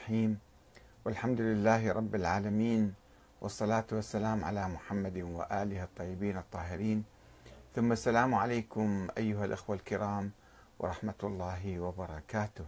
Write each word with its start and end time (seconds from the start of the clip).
الرحيم. 0.00 0.38
والحمد 1.04 1.40
لله 1.40 1.92
رب 1.92 2.14
العالمين 2.14 2.94
والصلاة 3.40 3.84
والسلام 3.92 4.44
على 4.44 4.68
محمد 4.68 5.18
وآله 5.18 5.82
الطيبين 5.82 6.36
الطاهرين. 6.36 7.04
ثم 7.76 7.92
السلام 7.92 8.34
عليكم 8.34 9.08
أيها 9.18 9.44
الأخوة 9.44 9.76
الكرام 9.76 10.30
ورحمة 10.78 11.20
الله 11.24 11.80
وبركاته. 11.80 12.64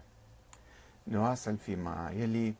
نواصل 1.08 1.56
فيما 1.56 2.10
يلي 2.12 2.54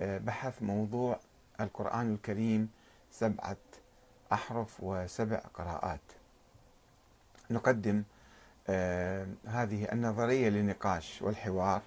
آه، 0.00 0.18
بحث 0.18 0.62
موضوع 0.62 1.18
القرآن 1.60 2.14
الكريم 2.14 2.70
سبعة 3.10 3.56
أحرف 4.32 4.76
وسبع 4.80 5.42
قراءات. 5.54 6.06
نقدم 7.50 8.02
آه، 8.68 9.26
هذه 9.46 9.92
النظرية 9.92 10.48
للنقاش 10.48 11.22
والحوار 11.22 11.82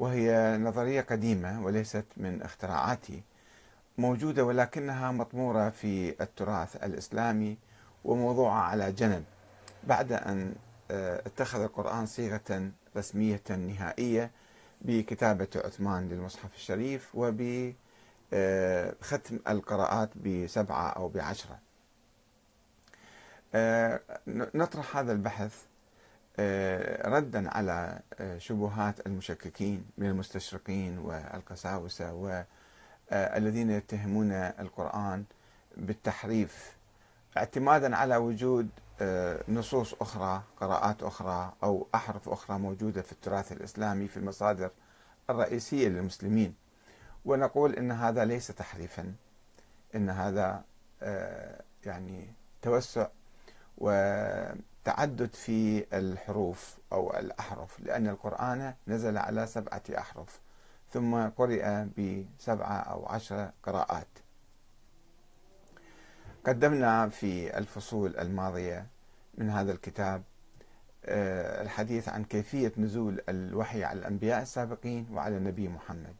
وهي 0.00 0.58
نظرية 0.58 1.00
قديمة 1.00 1.64
وليست 1.64 2.04
من 2.16 2.42
اختراعاتي 2.42 3.22
موجودة 3.98 4.44
ولكنها 4.44 5.12
مطمورة 5.12 5.70
في 5.70 6.22
التراث 6.22 6.76
الإسلامي 6.84 7.58
وموضوعة 8.04 8.60
على 8.60 8.92
جنب. 8.92 9.24
بعد 9.84 10.12
أن 10.12 10.54
آه، 10.90 11.22
اتخذ 11.26 11.60
القرآن 11.60 12.06
صيغة 12.06 12.70
رسمية 12.96 13.42
نهائية 13.50 14.30
بكتابة 14.82 15.48
عثمان 15.56 16.08
للمصحف 16.08 16.54
الشريف 16.54 17.10
وبختم 17.14 17.74
آه، 18.32 19.52
القراءات 19.52 20.10
بسبعة 20.18 20.88
أو 20.88 21.08
بعشرة. 21.08 21.58
آه، 23.54 24.00
نطرح 24.54 24.96
هذا 24.96 25.12
البحث 25.12 25.69
ردا 27.04 27.50
على 27.50 28.00
آه، 28.20 28.38
شبهات 28.38 29.06
المشككين 29.06 29.84
من 29.98 30.06
المستشرقين 30.06 30.98
والقساوسة 30.98 32.12
والذين 32.12 33.70
يتهمون 33.70 34.32
القرآن 34.32 35.24
بالتحريف 35.76 36.76
اعتمادا 37.36 37.96
على 37.96 38.16
وجود 38.16 38.68
آه، 39.00 39.44
نصوص 39.48 39.94
أخرى 40.00 40.42
قراءات 40.56 41.02
أخرى 41.02 41.52
أو 41.62 41.86
أحرف 41.94 42.28
أخرى 42.28 42.58
موجودة 42.58 43.02
في 43.02 43.12
التراث 43.12 43.52
الإسلامي 43.52 44.08
في 44.08 44.16
المصادر 44.16 44.70
الرئيسية 45.30 45.88
للمسلمين. 45.88 46.54
ونقول 47.24 47.74
إن 47.74 47.92
هذا 47.92 48.24
ليس 48.24 48.46
تحريفا 48.46 49.14
إن 49.94 50.10
هذا 50.10 50.62
يعني 51.84 52.32
توسع 52.62 53.06
و 53.78 53.90
تعدد 54.90 55.34
في 55.34 55.86
الحروف 55.92 56.78
أو 56.92 57.18
الأحرف 57.18 57.80
لأن 57.80 58.08
القرآن 58.08 58.74
نزل 58.88 59.18
على 59.18 59.46
سبعة 59.46 59.82
أحرف 59.98 60.40
ثم 60.92 61.28
قرئ 61.28 61.84
بسبعة 61.84 62.76
أو 62.78 63.06
عشر 63.06 63.50
قراءات. 63.62 64.08
قدمنا 66.46 67.08
في 67.08 67.58
الفصول 67.58 68.16
الماضية 68.16 68.86
من 69.34 69.50
هذا 69.50 69.72
الكتاب 69.72 70.22
آه، 71.04 71.62
الحديث 71.62 72.08
عن 72.08 72.24
كيفية 72.24 72.72
نزول 72.76 73.20
الوحي 73.28 73.84
على 73.84 73.98
الأنبياء 73.98 74.42
السابقين 74.42 75.06
وعلى 75.12 75.36
النبي 75.36 75.68
محمد. 75.68 76.14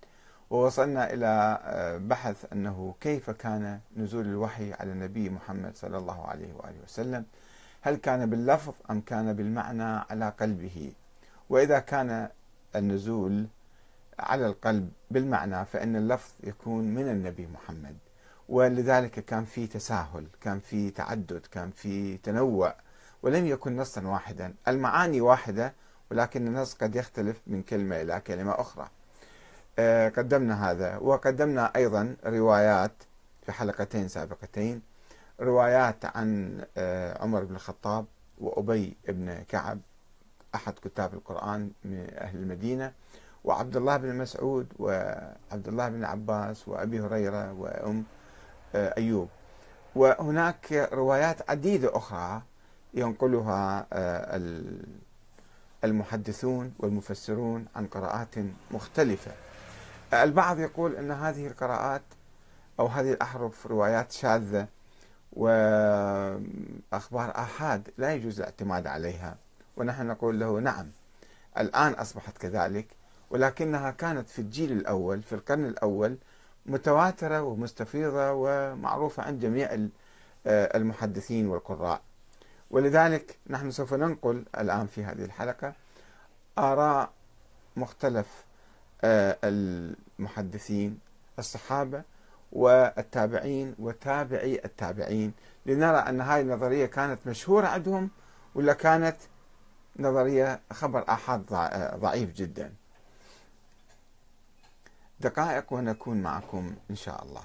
ووصلنا 0.50 1.12
إلى 1.12 1.60
آه، 1.64 1.96
بحث 1.96 2.52
أنه 2.52 2.94
كيف 3.00 3.30
كان 3.30 3.80
نزول 3.96 4.26
الوحي 4.26 4.72
على 4.72 4.92
النبي 4.92 5.30
محمد 5.30 5.76
صلى 5.76 5.98
الله 5.98 6.26
عليه 6.26 6.52
وآله 6.52 6.82
وسلم. 6.84 7.24
هل 7.82 7.96
كان 7.96 8.30
باللفظ 8.30 8.74
أم 8.90 9.00
كان 9.00 9.32
بالمعنى 9.32 9.82
على 9.82 10.32
قلبه؟ 10.40 10.92
وإذا 11.50 11.78
كان 11.78 12.28
النزول 12.76 13.46
على 14.18 14.46
القلب 14.46 14.90
بالمعنى 15.10 15.64
فإن 15.64 15.96
اللفظ 15.96 16.32
يكون 16.44 16.84
من 16.94 17.08
النبي 17.08 17.46
محمد. 17.46 17.96
ولذلك 18.48 19.24
كان 19.24 19.44
في 19.44 19.66
تساهل 19.66 20.26
كان 20.40 20.60
في 20.60 20.90
تعدد 20.90 21.46
كان 21.52 21.70
في 21.70 22.16
تنوع 22.16 22.74
ولم 23.22 23.46
يكن 23.46 23.76
نصا 23.76 24.06
واحدا. 24.06 24.54
المعاني 24.68 25.20
واحدة 25.20 25.74
ولكن 26.10 26.46
النص 26.46 26.74
قد 26.74 26.96
يختلف 26.96 27.40
من 27.46 27.62
كلمة 27.62 28.00
إلى 28.00 28.20
كلمة 28.20 28.60
أخرى. 28.60 28.88
آه، 29.78 30.08
قدمنا 30.08 30.70
هذا 30.70 30.96
وقدمنا 30.96 31.76
أيضا 31.76 32.16
روايات 32.24 32.92
في 33.42 33.52
حلقتين 33.52 34.08
سابقتين. 34.08 34.89
روايات 35.40 36.04
عن 36.04 36.60
آه، 36.76 37.22
عمر 37.22 37.44
بن 37.44 37.54
الخطاب 37.54 38.06
وأبي 38.38 38.96
بن 39.08 39.42
كعب 39.48 39.78
أحد 40.54 40.72
كتاب 40.72 41.14
القرآن 41.14 41.70
من 41.84 42.06
أهل 42.18 42.36
المدينة 42.38 42.92
وعبد 43.44 43.76
الله 43.76 43.96
بن 43.96 44.18
مسعود 44.18 44.66
وعبد 44.78 45.68
الله 45.68 45.88
بن 45.88 46.04
عباس 46.04 46.68
وأبي 46.68 47.00
هريرة 47.00 47.52
وأم 47.52 48.04
آه، 48.74 48.94
أيوب. 48.98 49.28
وهناك 49.94 50.88
روايات 50.92 51.50
عديدة 51.50 51.96
أخرى 51.96 52.42
ينقلها 52.94 53.86
آه، 53.92 54.40
المحدثون 55.84 56.74
والمفسرون 56.78 57.66
عن 57.76 57.86
قراءات 57.86 58.34
مختلفة. 58.70 59.32
البعض 60.12 60.58
يقول 60.58 60.96
أن 60.96 61.10
هذه 61.10 61.46
القراءات 61.46 62.02
أو 62.80 62.86
هذه 62.86 63.12
الأحرف 63.12 63.66
روايات 63.66 64.12
شاذة 64.12 64.66
وأخبار 65.32 67.30
آحاد 67.36 67.90
لا 67.98 68.14
يجوز 68.14 68.38
الاعتماد 68.40 68.86
عليها. 68.86 69.36
ونحن 69.76 70.06
نقول 70.06 70.40
له 70.40 70.60
نعم 70.60 70.86
الآن 71.58 71.92
أصبحت 71.92 72.38
كذلك 72.38 72.86
ولكنها 73.30 73.90
كانت 73.90 74.28
في 74.28 74.38
الجيل 74.38 74.72
الأول 74.72 75.22
في 75.22 75.34
القرن 75.34 75.64
الأول 75.64 76.16
متواترة 76.66 77.42
ومستفيضة 77.42 78.32
ومعروفة 78.32 79.22
عند 79.22 79.40
جميع 79.40 79.72
آه، 80.46 80.76
المحدثين 80.76 81.46
والقراء. 81.48 82.00
ولذلك 82.70 83.38
نحن 83.50 83.70
سوف 83.70 83.94
ننقل 83.94 84.44
الآن 84.58 84.86
في 84.86 85.04
هذه 85.04 85.24
الحلقة 85.24 85.72
آراء 86.58 87.10
مختلف 87.76 88.44
آه، 89.04 89.38
المحدثين 89.44 90.98
الصحابة 91.38 92.02
والتابعين 92.52 93.74
وتابعي 93.78 94.60
التابعين. 94.64 95.32
لنرى 95.66 95.98
أن 95.98 96.20
هذه 96.20 96.40
النظرية 96.40 96.86
كانت 96.86 97.26
مشهورة 97.26 97.66
عندهم 97.66 98.10
ولا 98.54 98.72
كانت 98.72 99.16
نظرية 99.98 100.60
خبر 100.72 101.04
آحاد 101.08 101.46
ضعيف 101.96 102.32
جدا. 102.32 102.74
دقائق 105.20 105.72
ونكون 105.72 106.22
معكم 106.22 106.74
إن 106.90 106.96
شاء 106.96 107.24
الله. 107.24 107.42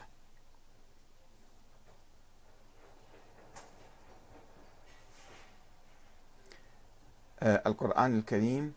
آه، 7.45 7.63
القرآن 7.65 8.19
الكريم 8.19 8.73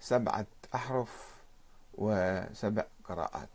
سبعة 0.00 0.46
أحرف 0.74 1.34
وسبع 1.94 2.84
قراءات 3.04 3.48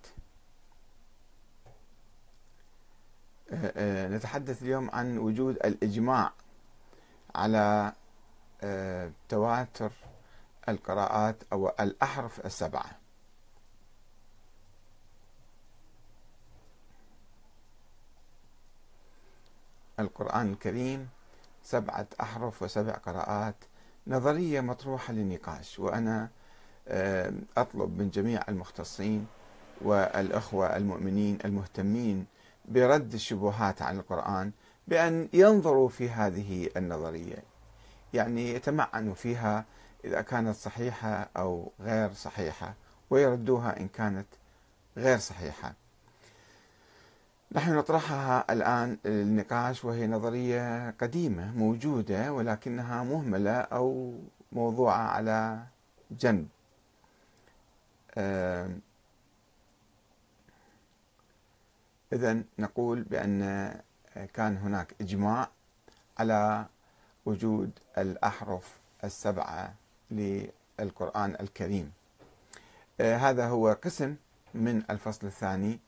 آه، 1.68 1.70
آه، 1.70 3.39
نتحدث 4.16 4.64
اليوم 4.64 4.90
عن 4.94 5.18
وجود 5.18 5.56
الإجماع 5.56 6.32
على 7.36 7.94
آه، 8.62 9.12
تواتر 9.30 9.92
القراءات 10.70 11.36
أو 11.54 11.70
الأحرف 11.80 12.46
السبعة. 12.46 12.86
القرآن 20.00 20.52
الكريم 20.52 21.10
سبعة 21.64 22.08
أحرف 22.22 22.64
وسبع 22.64 22.94
قراءات 22.94 23.56
نظرية 24.08 24.62
مطروحة 24.62 25.14
للنقاش 25.14 25.80
وأنا 25.80 26.30
أطلب 27.58 27.98
من 28.02 28.10
جميع 28.10 28.42
المختصين 28.50 29.28
والأخوة 29.82 30.78
المؤمنين 30.78 31.38
المهتمين 31.46 32.26
برد 32.70 33.14
الشبهات 33.14 33.82
عن 33.82 34.00
القرآن 34.00 34.52
بأن 34.88 35.30
ينظروا 35.34 35.90
في 35.90 36.10
هذه 36.10 36.70
النظرية. 36.78 37.44
يعني 38.14 38.54
يتمعنوا 38.54 39.14
فيها 39.14 39.66
إذا 40.06 40.22
كانت 40.22 40.56
صحيحة 40.56 41.30
أو 41.38 41.72
غير 41.80 42.14
صحيحة 42.14 42.74
ويردوها 43.10 43.80
إن 43.80 43.88
كانت 43.88 44.28
غير 44.98 45.18
صحيحة. 45.18 45.74
نحن 47.52 47.76
نطرحها 47.76 48.54
الآن 48.54 48.98
للنقاش 49.06 49.86
وهي 49.86 50.08
نظرية 50.08 50.90
قديمة 50.90 51.52
موجودة 51.58 52.34
ولكنها 52.34 53.04
مهملة 53.04 53.52
أو 53.52 54.14
موضوعة 54.52 54.98
على 54.98 55.60
جنب. 56.12 56.48
إذا 62.14 62.44
نقول 62.60 63.02
بأن 63.04 63.72
كان 64.34 64.58
هناك 64.58 64.96
إجماع 65.02 65.50
على 66.18 66.66
وجود 67.26 67.72
الأحرف 67.98 68.78
السبعة 69.04 69.74
للقرآن 70.12 71.36
الكريم. 71.40 71.92
آه، 73.02 73.18
هذا 73.18 73.48
هو 73.48 73.78
قسم 73.84 74.16
من 74.54 74.84
الفصل 74.90 75.28
الثاني. 75.28 75.80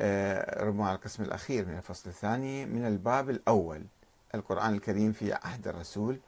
آه، 0.00 0.64
ربما 0.64 0.92
القسم 0.92 1.22
الأخير 1.22 1.66
من 1.66 1.76
الفصل 1.76 2.10
الثاني 2.10 2.66
من 2.66 2.86
الباب 2.86 3.30
الأول 3.30 3.84
القرآن 4.34 4.74
الكريم 4.74 5.12
في 5.12 5.32
عهد 5.32 5.68
الرسول 5.68 6.18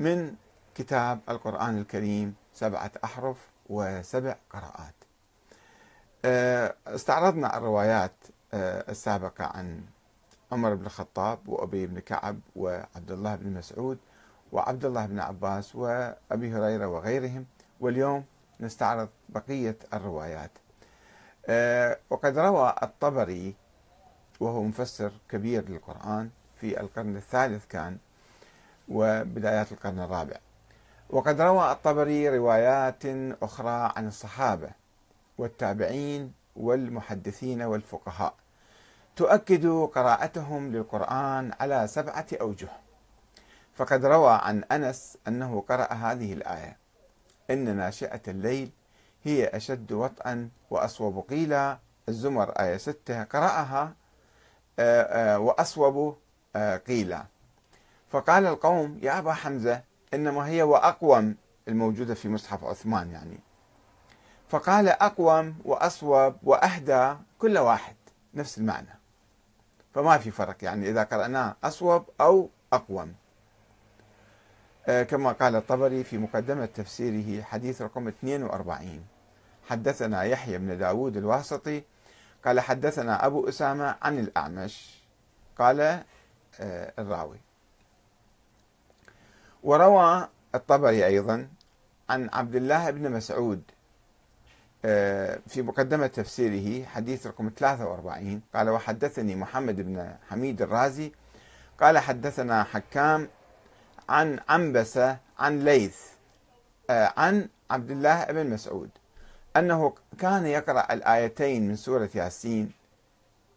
من 0.00 0.34
كتاب 0.74 1.20
القرآن 1.28 1.78
الكريم 1.78 2.34
سبعة 2.54 2.90
أحرف 3.04 3.36
وسبع 3.68 4.36
قراءات. 4.50 4.94
آه، 6.24 6.74
استعرضنا 6.86 7.56
الروايات 7.56 8.12
آه، 8.26 8.31
السابقة 8.54 9.44
عن 9.44 9.80
عمر 10.52 10.74
بن 10.74 10.86
الخطاب 10.86 11.38
وأبي 11.48 11.86
بن 11.86 11.98
كعب 11.98 12.40
وعبد 12.56 13.10
الله 13.10 13.34
بن 13.36 13.52
مسعود 13.54 13.98
وعبد 14.52 14.84
الله 14.84 15.06
بن 15.06 15.20
عباس 15.20 15.76
وأبي 15.76 16.52
هريرة 16.52 16.86
وغيرهم. 16.86 17.46
واليوم 17.80 18.24
نستعرض 18.60 19.08
بقية 19.28 19.76
الروايات. 19.94 20.50
آه، 21.46 21.98
وقد 22.10 22.38
روى 22.38 22.74
الطبري 22.82 23.54
وهو 24.40 24.62
مفسر 24.62 25.12
كبير 25.28 25.68
للقرآن 25.68 26.30
في 26.56 26.80
القرن 26.80 27.16
الثالث 27.16 27.66
كان 27.66 27.98
وبدايات 28.88 29.72
القرن 29.72 30.00
الرابع. 30.00 30.36
وقد 31.10 31.40
روى 31.40 31.72
الطبري 31.72 32.28
روايات 32.28 33.02
أخرى 33.42 33.92
عن 33.96 34.08
الصحابة 34.08 34.70
والتابعين 35.38 36.32
والمحدثين 36.56 37.62
والفقهاء. 37.62 38.34
تؤكد 39.16 39.66
قراءتهم 39.66 40.72
للقرآن 40.72 41.52
على 41.60 41.86
سبعة 41.86 42.26
أوجه. 42.40 42.68
فقد 43.74 44.04
روى 44.04 44.40
عن 44.42 44.64
أنس 44.72 45.18
أنه 45.28 45.64
قرأ 45.68 45.92
هذه 45.92 46.32
الآية. 46.32 46.76
إن 47.50 47.76
ناشئة 47.76 48.20
الليل 48.28 48.70
هي 49.22 49.46
أشد 49.46 49.92
وطئا 49.92 50.48
وأصوب 50.70 51.18
قيلا. 51.30 51.78
الزمر 52.08 52.50
آية 52.50 52.76
ستة 52.76 53.24
قرأها 53.24 53.94
آه، 54.78 55.02
آه، 55.02 55.38
وأصوب 55.38 56.18
آه، 56.56 56.76
قيلا. 56.76 57.24
فقال 58.10 58.46
القوم 58.46 58.98
يا 59.02 59.18
أبا 59.18 59.32
حمزة 59.32 59.82
إنما 60.14 60.48
هي 60.48 60.62
وأقوم 60.62 61.36
الموجودة 61.68 62.14
في 62.14 62.28
مصحف 62.28 62.64
عثمان 62.64 63.10
يعني. 63.10 63.40
فقال 64.48 64.88
أقوم 64.88 65.54
وأصوب 65.64 66.34
وأهدى 66.42 67.14
كل 67.38 67.58
واحد. 67.58 67.96
نفس 68.34 68.58
المعنى. 68.58 69.01
فما 69.94 70.18
في 70.18 70.30
فرق. 70.30 70.56
يعني 70.62 70.90
إذا 70.90 71.02
قرأناه 71.02 71.56
أصوب 71.64 72.04
أو 72.20 72.48
أقوم. 72.72 73.14
كما 74.86 75.32
قال 75.32 75.56
الطبري 75.56 76.04
في 76.04 76.18
مقدمة 76.18 76.66
تفسيره 76.66 77.42
حديث 77.42 77.82
رقم 77.82 78.08
42 78.08 79.04
حدثنا 79.68 80.22
يحيى 80.22 80.58
بن 80.58 80.78
داود 80.78 81.16
الواسطي 81.16 81.82
قال 82.44 82.60
حدثنا 82.60 83.26
أبو 83.26 83.48
أسامة 83.48 83.96
عن 84.02 84.18
الأعمش 84.18 85.02
قال 85.58 85.80
آه، 86.60 86.92
الراوي. 86.98 87.40
وروى 89.62 90.28
الطبري 90.54 91.06
أيضا 91.06 91.48
عن 92.10 92.30
عبد 92.32 92.54
الله 92.54 92.90
بن 92.90 93.12
مسعود 93.12 93.62
آه، 93.62 93.81
في 94.82 95.62
مقدمة 95.62 96.06
تفسيره 96.06 96.84
حديث 96.84 97.26
رقم 97.26 97.50
43 97.58 98.40
قال 98.54 98.70
وحدثني 98.70 99.34
محمد 99.34 99.76
بن 99.76 100.14
حميد 100.28 100.62
الرازي 100.62 101.12
قال 101.80 101.98
حدثنا 101.98 102.64
حكام 102.64 103.28
عن 104.08 104.38
عنبسة 104.48 105.18
عن 105.38 105.64
ليث 105.64 105.96
آه، 106.90 107.12
عن 107.16 107.48
عبد 107.70 107.90
الله 107.90 108.24
بن 108.24 108.50
مسعود 108.50 108.90
أنه 109.56 109.94
كان 110.18 110.46
يقرأ 110.46 110.92
الآيتين 110.92 111.68
من 111.68 111.76
سورة 111.76 112.10
ياسين 112.14 112.72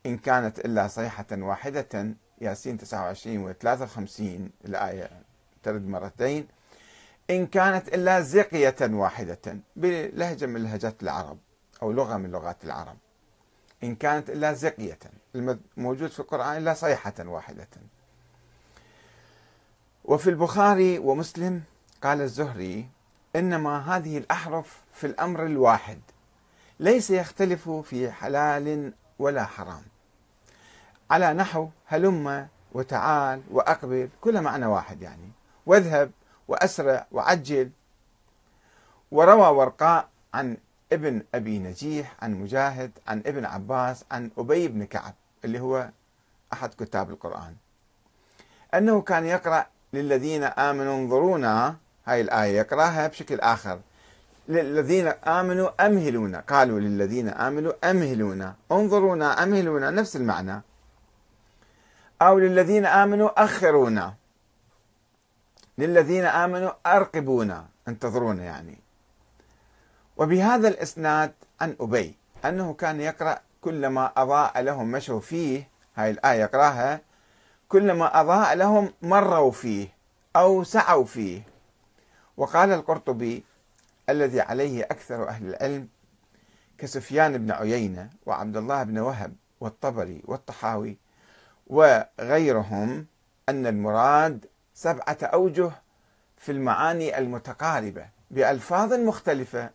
إن 0.05 0.17
كانت 0.17 0.59
إلا 0.59 0.87
صيحة 0.87 1.25
واحدة 1.31 2.15
ياسين 2.41 2.77
29 2.77 3.37
و 3.37 3.53
53 3.53 4.49
الآية 4.65 5.09
ترد 5.63 5.87
مرتين 5.87 6.47
إن 7.29 7.47
كانت 7.47 7.87
إلا 7.87 8.21
زقية 8.21 8.75
واحدة 8.81 9.57
بلهجة 9.75 10.45
من 10.45 10.63
لهجات 10.63 11.03
العرب 11.03 11.37
أو 11.81 11.91
لغة 11.91 12.17
من 12.17 12.31
لغات 12.31 12.63
العرب. 12.63 12.97
إن 13.83 13.95
كانت 13.95 14.29
إلا 14.29 14.53
زقية 14.53 14.99
الموجود 15.35 16.09
في 16.09 16.19
القرآن 16.19 16.57
إلا 16.57 16.73
صيحة 16.73 17.13
واحدة. 17.19 17.67
وفي 20.05 20.29
البخاري 20.29 20.99
ومسلم 20.99 21.63
قال 22.03 22.21
الزهري 22.21 22.89
إنما 23.35 23.95
هذه 23.95 24.17
الأحرف 24.17 24.81
في 24.93 25.07
الأمر 25.07 25.45
الواحد 25.45 25.99
ليس 26.79 27.09
يختلف 27.09 27.69
في 27.69 28.11
حلال 28.11 28.93
ولا 29.19 29.45
حرام. 29.45 29.83
على 31.11 31.33
نحو 31.33 31.69
هلم 31.85 32.47
وتعال 32.71 33.41
وأقبل 33.51 34.09
كل 34.21 34.41
معنى 34.41 34.65
واحد 34.65 35.01
يعني. 35.01 35.31
واذهب 35.65 36.11
وأسرع 36.47 37.05
وعجل. 37.11 37.69
وروى 39.11 39.47
ورقاء 39.47 40.07
عن 40.33 40.57
ابن 40.93 41.21
أبي 41.35 41.59
نجيح 41.59 42.15
عن 42.21 42.33
مجاهد 42.33 42.91
عن 43.07 43.23
ابن 43.25 43.45
عباس 43.45 44.05
عن 44.11 44.31
أبي 44.37 44.67
بن 44.67 44.85
كعب 44.85 45.13
اللي 45.45 45.59
هو 45.59 45.89
أحد 46.53 46.73
كتاب 46.73 47.09
القرآن. 47.09 47.55
أنه 48.73 49.01
كان 49.01 49.25
يقرأ 49.25 49.65
للذين 49.93 50.43
آمنوا 50.43 50.95
انظرونا 50.95 51.75
هاي 52.05 52.21
الآية 52.21 52.57
يقرأها 52.57 53.07
بشكل 53.07 53.39
آخر. 53.39 53.79
للذين 54.47 55.07
آمنوا 55.07 55.85
أمهلونا 55.85 56.39
قالوا 56.39 56.79
للذين 56.79 57.29
آمنوا 57.29 57.91
أمهلونا 57.91 58.55
انظرونا 58.71 59.43
أمهلونا 59.43 59.89
نفس 59.89 60.15
المعنى. 60.15 60.61
أو 62.21 62.39
للذين 62.39 62.85
آمنوا 62.85 63.43
أخرونا. 63.43 64.13
للذين 65.77 66.25
آمنوا 66.25 66.71
أرقبونا 66.85 67.65
انتظرونا 67.87 68.43
يعني. 68.43 68.79
وبهذا 70.17 70.67
الإسناد 70.67 71.33
عن 71.61 71.75
أبي 71.79 72.15
أنه 72.45 72.73
كان 72.73 73.01
يقرأ 73.01 73.39
كلما 73.61 74.11
أضاء 74.17 74.61
لهم 74.61 74.91
مشوا 74.91 75.19
فيه 75.19 75.69
هاي 75.95 76.11
الآية 76.11 76.41
يقرأها 76.41 77.01
كلما 77.69 78.21
أضاء 78.21 78.55
لهم 78.55 78.93
مروا 79.01 79.51
فيه 79.51 79.87
أو 80.35 80.63
سعوا 80.63 81.05
فيه. 81.05 81.41
وقال 82.37 82.71
القرطبي 82.71 83.43
الذي 84.09 84.41
عليه 84.41 84.83
أكثر 84.83 85.27
أهل 85.27 85.47
العلم 85.47 85.87
كسفيان 86.77 87.37
بن 87.37 87.51
عيينة 87.51 88.09
وعبد 88.25 88.57
الله 88.57 88.83
بن 88.83 88.97
وهب 88.97 89.35
والطبري 89.59 90.21
والطحاوي 90.25 90.97
وغيرهم 91.67 93.05
أن 93.49 93.67
المراد 93.67 94.45
سبعة 94.75 95.17
أوجه 95.23 95.71
في 96.37 96.51
المعاني 96.51 97.17
المتقاربة 97.17 98.09
بألفاظ 98.31 98.93
مختلفة. 98.93 99.69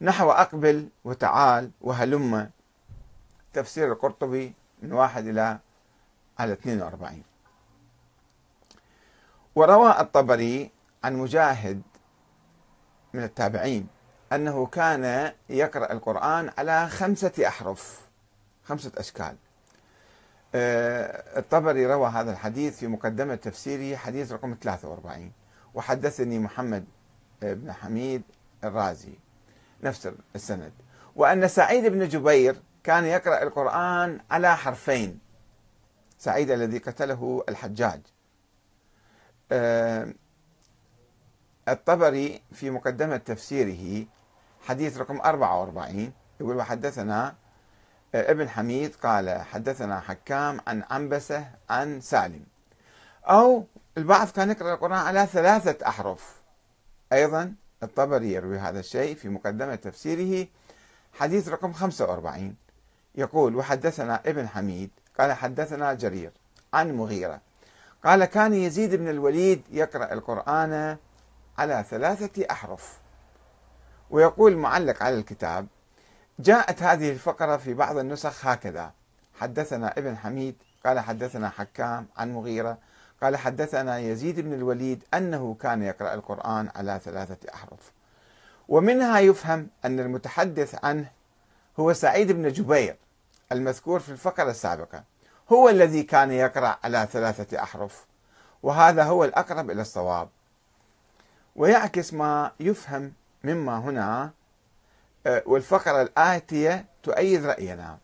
نحو 0.00 0.30
أقبل 0.30 0.88
وتعال 1.04 1.70
وهلم. 1.80 2.50
تفسير 3.52 3.92
القرطبي 3.92 4.54
من 4.82 4.92
واحد 4.92 5.26
إلى 5.26 5.58
على 6.38 6.52
42 6.52 7.22
وروى 9.54 10.00
الطبري 10.00 10.70
عن 11.04 11.16
مجاهد 11.16 11.82
من 13.12 13.22
التابعين 13.22 13.86
أنه 14.32 14.66
كان 14.66 15.32
يقرأ 15.48 15.92
القرآن 15.92 16.50
على 16.58 16.88
خمسة 16.88 17.32
أحرف 17.48 18.00
خمسة 18.64 18.92
أشكال. 18.96 19.36
الطبري 20.54 21.86
روى 21.86 22.08
هذا 22.08 22.30
الحديث 22.30 22.78
في 22.78 22.86
مقدمة 22.86 23.34
تفسيره 23.34 23.96
حديث 23.96 24.32
رقم 24.32 24.56
43 24.62 25.32
وحدثني 25.74 26.38
محمد 26.38 26.84
بن 27.42 27.72
حميد 27.72 28.22
الرازي. 28.64 29.18
نفس 29.82 30.12
السند. 30.36 30.72
وأن 31.16 31.48
سعيد 31.48 31.86
بن 31.86 32.08
جبير 32.08 32.56
كان 32.84 33.04
يقرأ 33.04 33.42
القرآن 33.42 34.20
على 34.30 34.56
حرفين. 34.56 35.18
سعيد 36.18 36.50
الذي 36.50 36.78
قتله 36.78 37.44
الحجاج. 37.48 38.00
آه، 39.52 40.14
الطبري 41.68 42.42
في 42.52 42.70
مقدمة 42.70 43.16
تفسيره 43.16 44.06
حديث 44.66 44.98
رقم 44.98 45.20
44 45.20 46.12
يقول 46.40 46.56
وحدثنا 46.56 47.28
آه، 47.28 47.34
ابن 48.14 48.48
حميد 48.48 48.94
قال 49.02 49.42
حدثنا 49.42 50.00
حكام 50.00 50.60
عن 50.66 50.82
عنبسة 50.90 51.46
عن 51.70 52.00
سالم. 52.00 52.44
أو 53.24 53.66
البعض 53.98 54.28
كان 54.28 54.50
يقرأ 54.50 54.74
القرآن 54.74 54.92
على 54.92 55.26
ثلاثة 55.26 55.88
أحرف. 55.88 56.42
أيضا 57.12 57.54
الطبري 57.82 58.32
يروي 58.32 58.58
هذا 58.58 58.80
الشيء 58.80 59.14
في 59.14 59.28
مقدمة 59.28 59.74
تفسيره 59.74 60.48
حديث 61.12 61.48
رقم 61.48 61.72
45 61.72 62.56
يقول 63.14 63.56
وحدثنا 63.56 64.20
ابن 64.26 64.48
حميد 64.48 64.90
قال 65.18 65.32
حدثنا 65.32 65.94
جرير 65.94 66.30
عن 66.74 66.92
مغيرة. 66.92 67.40
قال 68.04 68.24
كان 68.24 68.54
يزيد 68.54 68.94
بن 68.94 69.08
الوليد 69.08 69.62
يقرأ 69.70 70.12
القرآن 70.12 70.96
على 71.58 71.84
ثلاثة 71.90 72.46
أحرف. 72.50 72.98
ويقول 74.10 74.56
معلق 74.56 75.02
على 75.02 75.14
الكتاب 75.14 75.66
جاءت 76.42 76.82
هذه 76.82 77.10
الفقرة 77.10 77.56
في 77.56 77.74
بعض 77.74 77.98
النسخ 77.98 78.46
هكذا. 78.46 78.92
حدثنا 79.40 79.98
ابن 79.98 80.16
حميد 80.16 80.56
قال 80.86 81.00
حدثنا 81.00 81.48
حكام 81.48 82.06
عن 82.16 82.32
مغيرة 82.32 82.78
قال 83.22 83.36
حدثنا 83.36 83.98
يزيد 83.98 84.40
بن 84.40 84.52
الوليد 84.52 85.04
أنه 85.14 85.56
كان 85.60 85.82
يقرأ 85.82 86.14
القرآن 86.14 86.68
على 86.74 87.00
ثلاثة 87.04 87.54
أحرف. 87.54 87.92
ومنها 88.68 89.18
يفهم 89.18 89.68
أن 89.84 90.00
المتحدث 90.00 90.84
عنه 90.84 91.10
هو 91.80 91.92
سعيد 91.92 92.32
بن 92.32 92.52
جبير 92.52 92.96
المذكور 93.52 94.00
في 94.00 94.08
الفقرة 94.08 94.50
السابقة. 94.50 95.04
هو 95.52 95.68
الذي 95.68 96.02
كان 96.02 96.30
يقرأ 96.30 96.78
على 96.84 97.08
ثلاثة 97.12 97.62
أحرف 97.62 98.06
وهذا 98.62 99.04
هو 99.04 99.24
الأقرب 99.24 99.70
إلى 99.70 99.80
الصواب. 99.82 100.28
ويعكس 101.56 102.14
ما 102.14 102.52
يفهم 102.60 103.12
مما 103.44 103.78
هنا 103.78 104.30
والفقرة 105.26 106.02
الآتية 106.02 106.84
تؤيد 107.02 107.46
رأينا. 107.46 107.98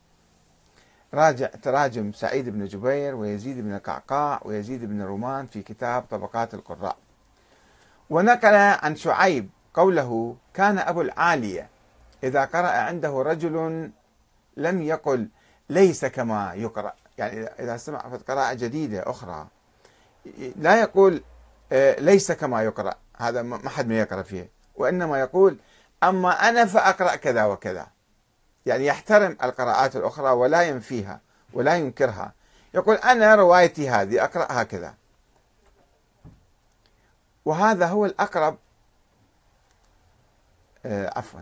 راجع 1.14 1.46
تراجم 1.46 2.12
سعيد 2.12 2.48
بن 2.48 2.64
جبير 2.64 3.14
ويزيد 3.14 3.60
بن 3.60 3.74
القعقاع 3.74 4.40
ويزيد 4.44 4.84
بن 4.84 5.02
رومان 5.02 5.46
في 5.46 5.62
كتاب 5.62 6.02
طبقات 6.10 6.54
القراء. 6.54 6.96
ونقل 8.10 8.54
عن 8.54 8.96
شعيب 8.96 9.48
قوله 9.74 10.36
كان 10.54 10.78
أبو 10.78 11.00
العالية 11.00 11.68
إذا 12.22 12.44
قرأ 12.44 12.68
عنده 12.68 13.22
رجل 13.22 13.90
لم 14.56 14.82
يقل 14.82 15.28
ليس 15.68 16.04
كما 16.04 16.54
يقرأ. 16.54 16.92
يعني 17.18 17.44
إذا 17.44 17.76
سمع 17.76 17.98
قراءة 18.28 18.54
جديدة 18.54 19.10
أخرى 19.10 19.46
لا 20.56 20.80
يقول 20.80 21.22
آه، 21.72 22.00
ليس 22.00 22.32
كما 22.32 22.62
يقرأ. 22.62 22.94
هذا 23.16 23.42
ما 23.42 23.68
حد 23.68 23.88
ما 23.88 23.98
يقرأ 23.98 24.22
فيه. 24.22 24.50
وإنما 24.76 25.20
يقول 25.20 25.56
أما 26.02 26.48
أنا 26.48 26.64
فأقرأ 26.64 27.16
كذا 27.16 27.44
وكذا. 27.44 27.86
يعني 28.66 28.86
يحترم 28.86 29.36
القراءات 29.42 29.96
الأخرى 29.96 30.30
ولا 30.30 30.62
ينفيها 30.62 31.20
ولا 31.52 31.76
ينكرها. 31.76 32.32
يقول 32.74 32.96
أنا 32.96 33.34
روايتي 33.34 33.90
هذه 33.90 34.24
أقرأ 34.24 34.46
هكذا 34.50 34.94
وهذا 37.44 37.86
هو 37.86 38.06
الأقرب 38.06 38.58
آه 40.86 41.12
عفوا. 41.16 41.40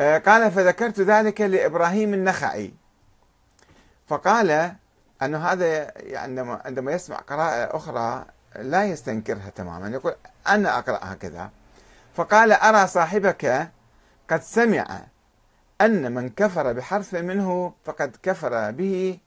آه 0.00 0.18
قال 0.18 0.50
فذكرت 0.52 1.00
ذلك 1.00 1.40
لإبراهيم 1.40 2.14
النخعي. 2.14 2.74
فقال 4.08 4.74
أن 5.22 5.34
هذا 5.34 5.92
عندما 6.64 6.92
يسمع 6.92 7.16
قراءة 7.16 7.76
أخرى 7.76 8.24
لا 8.56 8.84
يستنكرها 8.84 9.50
تماما. 9.50 9.88
يقول 9.88 10.14
أنا 10.48 10.78
أقرأ 10.78 10.98
هكذا 11.02 11.50
فقال 12.16 12.52
أرى 12.52 12.86
صاحبك 12.86 13.70
قد 14.30 14.42
سمع 14.42 15.00
أن 15.80 16.14
من 16.14 16.28
كفر 16.28 16.72
بحرف 16.72 17.14
منه 17.14 17.74
فقد 17.84 18.16
كفر 18.22 18.70
به 18.70 19.18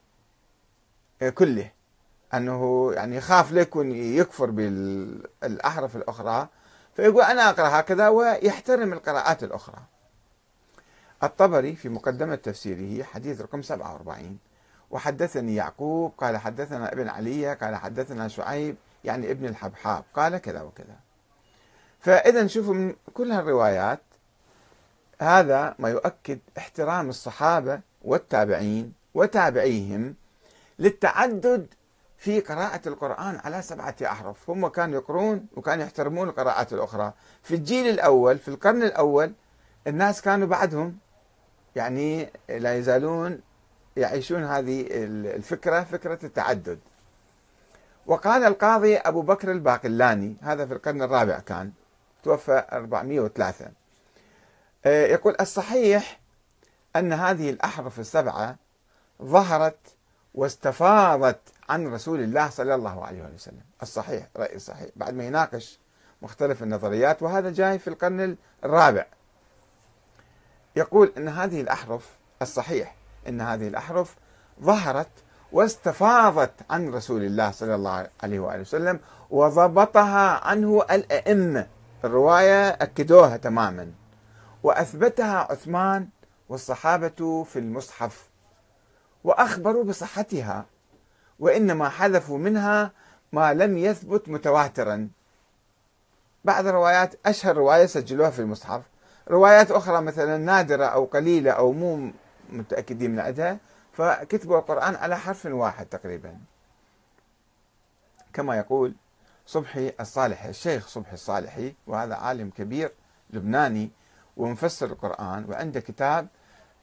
كله 1.35 1.71
أنه 2.33 2.91
يعني 2.93 3.15
يخاف 3.15 3.51
ليكون 3.51 3.91
يكفر 3.91 4.49
بالأحرف 4.49 5.95
الأخرى 5.95 6.47
فيقول 6.95 7.23
أنا 7.23 7.49
أقرأ 7.49 7.79
هكذا 7.79 8.07
ويحترم 8.07 8.93
القراءات 8.93 9.43
الأخرى. 9.43 9.79
الطبري 11.23 11.75
في 11.75 11.89
مقدمة 11.89 12.35
تفسيره 12.35 13.03
حديث 13.03 13.41
رقم 13.41 13.61
47 13.61 14.37
وحدثني 14.91 15.55
يعقوب 15.55 16.13
قال 16.17 16.37
حدثنا 16.37 16.93
ابن 16.93 17.09
علي 17.09 17.53
قال 17.53 17.75
حدثنا 17.75 18.27
شعيب 18.27 18.75
يعني 19.03 19.31
ابن 19.31 19.45
الحبحاب 19.45 20.03
قال 20.13 20.37
كذا 20.37 20.61
وكذا. 20.61 21.08
فإذا 21.99 22.43
نشوف 22.43 22.69
من 22.69 22.95
كل 23.13 23.31
هالروايات 23.31 23.99
هذا 25.21 25.75
ما 25.79 25.89
يؤكد 25.89 26.39
احترام 26.57 27.09
الصحابة 27.09 27.79
والتابعين 28.01 28.93
وتابعيهم 29.13 30.15
للتعدد 30.79 31.67
في 32.17 32.39
قراءة 32.39 32.81
القرآن 32.87 33.39
على 33.43 33.61
سبعة 33.61 33.95
أحرف. 34.03 34.49
هم 34.49 34.67
كانوا 34.67 34.95
يقرون 34.95 35.47
وكانوا 35.55 35.83
يحترمون 35.83 36.29
القراءات 36.29 36.73
الأخرى. 36.73 37.13
في 37.43 37.55
الجيل 37.55 37.89
الأول 37.89 38.37
في 38.37 38.47
القرن 38.47 38.83
الأول 38.83 39.33
الناس 39.87 40.21
كانوا 40.21 40.47
بعدهم. 40.47 40.97
يعني 41.75 42.29
لا 42.49 42.77
يزالون 42.77 43.41
يعيشون 43.97 44.43
هذه 44.43 44.87
الفكرة 45.35 45.83
فكرة 45.83 46.19
التعدد. 46.25 46.79
وقال 48.05 48.43
القاضي 48.43 48.97
أبو 48.97 49.21
بكر 49.21 49.51
الباقلاني 49.51 50.35
هذا 50.41 50.65
في 50.65 50.73
القرن 50.73 51.01
الرابع 51.01 51.39
كان 51.39 51.71
توفى 52.23 52.65
403 52.71 53.71
آه، 54.85 55.05
يقول 55.05 55.35
الصحيح 55.41 56.19
أن 56.95 57.13
هذه 57.13 57.49
الأحرف 57.49 57.99
السبعة 57.99 58.55
ظهرت 59.23 59.77
واستفاضت 60.33 61.39
عن 61.69 61.87
رسول 61.87 62.19
الله 62.19 62.49
صلى 62.49 62.75
الله 62.75 63.05
عليه 63.05 63.21
وسلم. 63.35 63.61
الصحيح 63.81 64.27
رأي 64.37 64.55
الصحيح 64.55 64.89
بعد 64.95 65.13
ما 65.13 65.23
يناقش 65.23 65.79
مختلف 66.21 66.63
النظريات 66.63 67.23
وهذا 67.23 67.49
جاي 67.49 67.79
في 67.79 67.87
القرن 67.87 68.37
الرابع. 68.63 69.05
يقول 70.75 71.13
أن 71.17 71.27
هذه 71.27 71.61
الأحرف 71.61 72.09
الصحيح 72.41 72.95
أن 73.27 73.41
هذه 73.41 73.67
الأحرف 73.67 74.15
ظهرت 74.61 75.09
واستفاضت 75.51 76.53
عن 76.69 76.93
رسول 76.93 77.23
الله 77.23 77.51
صلى 77.51 77.75
الله 77.75 78.09
عليه 78.23 78.39
وآله 78.39 78.61
وسلم 78.61 78.99
وضبطها 79.29 80.45
عنه 80.47 80.85
الأئمة. 80.91 81.67
الرواية 82.05 82.69
أكدوها 82.69 83.37
تماما 83.37 83.91
وأثبتها 84.63 85.37
عثمان 85.37 86.07
والصحابة 86.49 87.43
في 87.43 87.59
المصحف 87.59 88.29
وأخبروا 89.23 89.83
بصحتها 89.83 90.65
وإنما 91.39 91.89
حذفوا 91.89 92.37
منها 92.37 92.91
ما 93.33 93.53
لم 93.53 93.77
يثبت 93.77 94.29
متواترا. 94.29 95.09
بعض 96.45 96.67
الروايات 96.67 97.15
أشهر 97.25 97.57
رواية 97.57 97.85
سجلوها 97.85 98.29
في 98.29 98.39
المصحف. 98.39 98.81
روايات 99.29 99.71
أخرى 99.71 100.01
مثلا 100.01 100.37
نادرة 100.37 100.85
أو 100.85 101.05
قليلة 101.05 101.51
أو 101.51 101.71
مو 101.71 102.11
متأكدين 102.49 103.11
من 103.11 103.19
عدها 103.19 103.57
فكتبوا 103.93 104.57
القرآن 104.59 104.95
على 104.95 105.17
حرف 105.17 105.45
واحد 105.45 105.85
تقريبا. 105.85 106.37
كما 108.33 108.57
يقول 108.57 108.93
صبحي 109.49 109.93
الصالحي 109.99 110.49
الشيخ 110.49 110.87
صبحي 110.87 111.13
الصالحي 111.13 111.73
وهذا 111.87 112.15
عالم 112.15 112.49
كبير 112.49 112.91
لبناني 113.29 113.91
ومفسر 114.37 114.85
القرآن 114.85 115.45
وعنده 115.49 115.79
كتاب 115.79 116.27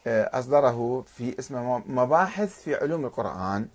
آه، 0.07 0.39
أصدره 0.39 1.05
في 1.07 1.39
اسمه 1.39 1.79
مباحث 1.79 2.63
في 2.63 2.75
علوم 2.75 3.05
القرآن 3.05 3.69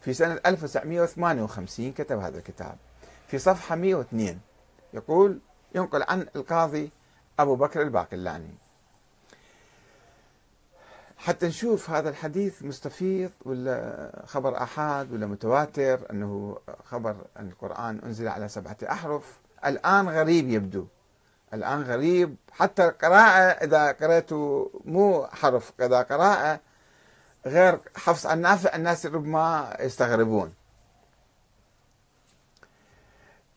في 0.00 0.14
سنة 0.14 0.40
1958 0.46 1.92
كتب 1.92 2.18
هذا 2.18 2.38
الكتاب. 2.38 2.76
في 3.28 3.38
صفحة 3.38 3.76
102 3.76 4.40
يقول 4.94 5.40
ينقل 5.74 6.02
عن 6.08 6.26
القاضي 6.36 6.90
أبو 7.38 7.56
بكر 7.56 7.82
الباقلاني. 7.82 8.54
حتى 11.20 11.46
نشوف 11.46 11.90
هذا 11.90 12.10
الحديث 12.10 12.62
مستفيض 12.62 13.30
ولا 13.44 14.10
خبر 14.26 14.62
أحاد 14.62 15.12
ولا 15.12 15.26
متواتر 15.26 16.10
أنه 16.10 16.58
خبر 16.84 17.16
أن 17.36 17.48
القرآن 17.48 18.00
أنزل 18.04 18.28
على 18.28 18.48
سبعة 18.48 18.76
أحرف. 18.82 19.38
الآن 19.66 20.08
غريب 20.08 20.48
يبدو. 20.48 20.86
الآن 21.54 21.82
غريب. 21.82 22.36
حتى 22.52 22.84
القراءه 22.84 23.64
إذا 23.64 23.92
قرأته 23.92 24.70
مو 24.84 25.26
حرف 25.26 25.72
إذا 25.80 26.02
قراءة 26.02 26.60
غير 27.46 27.80
حفص 27.96 28.26
النافع 28.26 28.76
الناس 28.76 29.06
ربما 29.06 29.76
يستغربون. 29.80 30.54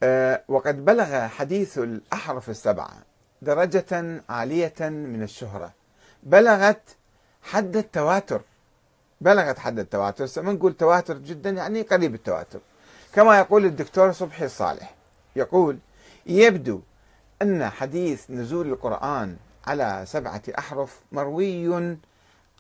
أه 0.04 0.44
وقد 0.48 0.86
بلغ 0.86 1.28
حديث 1.28 1.78
الأحرف 1.78 2.50
السبعة 2.50 2.94
درجة 3.42 4.22
عالية 4.30 4.80
من 4.80 5.24
الشهرة. 5.24 5.74
بلغت 6.24 6.82
حد 7.44 7.78
التواتر. 7.78 8.42
بلغت 9.22 9.60
حد 9.60 9.80
التواتر. 9.80 10.44
ما 10.44 10.54
نقول 10.54 10.74
تواتر 10.74 11.18
جدا 11.18 11.50
يعني 11.50 11.82
قريب 11.82 12.16
التواتر. 12.16 12.60
كما 13.14 13.38
يقول 13.38 13.66
الدكتور 13.66 14.12
صبحي 14.12 14.46
الصالح. 14.46 14.96
يقول 15.36 15.78
يبدو 16.26 16.82
أن 17.42 17.70
حديث 17.70 18.32
نزول 18.32 18.68
القرآن 18.68 19.38
على 19.68 20.04
سبعة 20.08 20.42
أحرف 20.58 21.00
مروي 21.12 21.98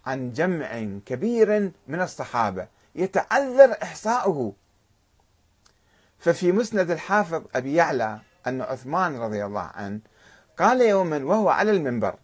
عن 0.06 0.32
جمع 0.32 1.00
كبير 1.06 1.72
من 1.88 2.02
الصحابة. 2.02 2.68
يتعذر 2.96 3.76
إحصاؤه. 3.84 4.54
ففي 6.20 6.52
مسند 6.52 6.92
الحافظ 6.92 7.44
أبي 7.56 7.74
يعلى 7.74 8.20
أن 8.48 8.62
عثمان 8.62 9.18
رضي 9.18 9.46
الله 9.46 9.62
عنه 9.62 10.00
قال 10.60 10.82
يوما 10.82 11.18
وهو 11.18 11.50
على 11.50 11.72
المنبر 11.72 12.16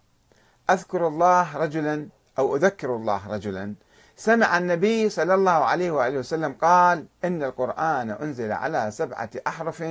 أذكر 0.69 1.07
الله 1.07 1.57
رجلا 1.57 2.07
أو 2.39 2.55
أذكر 2.55 2.95
الله 2.95 3.27
رجلا 3.27 3.73
سمع 4.17 4.57
النبي 4.57 5.09
صلى 5.09 5.33
الله 5.33 5.51
عليه 5.51 5.91
وآله 5.91 6.19
وسلم 6.19 6.55
قال 6.61 7.05
إن 7.25 7.43
القرآن 7.43 8.09
أنزل 8.11 8.51
على 8.51 8.91
سبعة 8.91 9.29
أحرف 9.47 9.83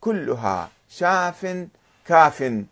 كلها 0.00 0.68
شاف 0.88 1.66
كاف 2.06 2.64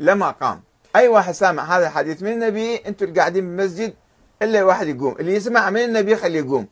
لما 0.00 0.30
قام. 0.30 0.62
أي 0.96 1.08
واحد 1.08 1.32
سامع 1.32 1.62
هذا 1.62 1.86
الحديث 1.86 2.22
من 2.22 2.32
النبي 2.32 2.76
أنتم 2.76 3.14
قاعدين 3.14 3.56
بالمسجد 3.56 3.94
إلا 4.42 4.64
واحد 4.64 4.86
يقوم 4.86 5.16
اللي 5.20 5.34
يسمع 5.34 5.70
من 5.70 5.80
النبي 5.80 6.16
خليه 6.16 6.38
يقوم. 6.38 6.68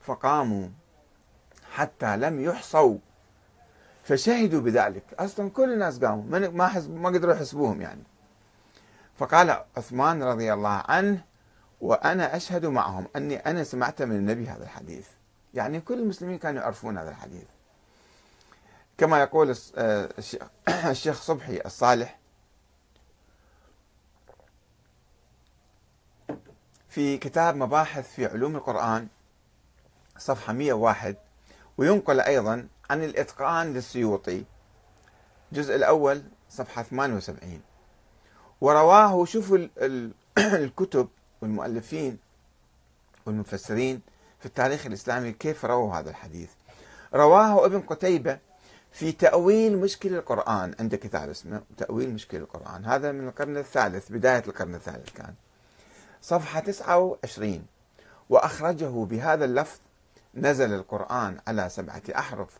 فقاموا 0.00 0.68
حتى 1.72 2.16
لم 2.16 2.40
يحصوا 2.40 2.96
فشهدوا 4.04 4.60
بذلك. 4.60 5.02
أصلا 5.18 5.50
كل 5.50 5.72
الناس 5.72 5.98
قاموا 5.98 6.24
ما 6.50 6.82
ما 6.88 7.08
قدروا 7.08 7.34
يحسبوهم 7.34 7.82
يعني. 7.82 8.02
فقال 9.22 9.64
عثمان 9.76 10.22
رضي 10.22 10.52
الله 10.52 10.84
عنه 10.88 11.24
وأنا 11.80 12.36
أشهد 12.36 12.66
معهم 12.66 13.06
أني 13.16 13.36
أنا 13.36 13.64
سمعت 13.64 14.02
من 14.02 14.16
النبي 14.16 14.48
هذا 14.48 14.64
الحديث. 14.64 15.06
يعني 15.54 15.80
كل 15.80 15.98
المسلمين 15.98 16.38
كانوا 16.38 16.62
يعرفون 16.62 16.98
هذا 16.98 17.10
الحديث. 17.10 17.44
كما 18.98 19.20
يقول 19.20 19.56
آه، 19.76 20.08
الشيخ 20.90 21.22
صبحي 21.22 21.60
الصالح 21.66 22.18
في 26.88 27.18
كتاب 27.18 27.56
مباحث 27.56 28.14
في 28.14 28.26
علوم 28.26 28.56
القرآن 28.56 29.08
صفحة 30.18 30.52
101 30.52 31.16
وينقل 31.78 32.20
أيضا 32.20 32.68
عن 32.90 33.04
الإتقان 33.04 33.72
للسيوطي. 33.72 34.44
الجزء 35.52 35.74
الأول 35.74 36.22
صفحة 36.50 36.82
78 36.82 37.71
ورواه 38.62 39.24
شوفوا 39.24 39.58
الكتب 40.38 41.08
والمؤلفين 41.40 42.18
والمفسرين 43.26 44.00
في 44.40 44.46
التاريخ 44.46 44.86
الإسلامي 44.86 45.32
كيف 45.32 45.64
رووا 45.64 45.94
هذا 45.94 46.10
الحديث. 46.10 46.50
رواه 47.14 47.66
ابن 47.66 47.80
قتيبة 47.80 48.38
في 48.92 49.12
تأويل 49.12 49.78
مشكل 49.78 50.14
القرآن. 50.14 50.74
عنده 50.80 50.96
كتاب 50.96 51.30
اسمه 51.30 51.62
تأويل 51.76 52.14
مشكل 52.14 52.36
القرآن. 52.36 52.84
هذا 52.84 53.12
من 53.12 53.28
القرن 53.28 53.56
الثالث 53.56 54.12
بداية 54.12 54.42
القرن 54.48 54.74
الثالث 54.74 55.10
كان. 55.10 55.34
صفحة 56.22 56.60
29 56.60 57.66
وأخرجه 58.30 59.04
بهذا 59.04 59.44
اللفظ 59.44 59.78
نزل 60.34 60.74
القرآن 60.74 61.38
على 61.46 61.68
سبعة 61.68 62.02
أحرف 62.18 62.58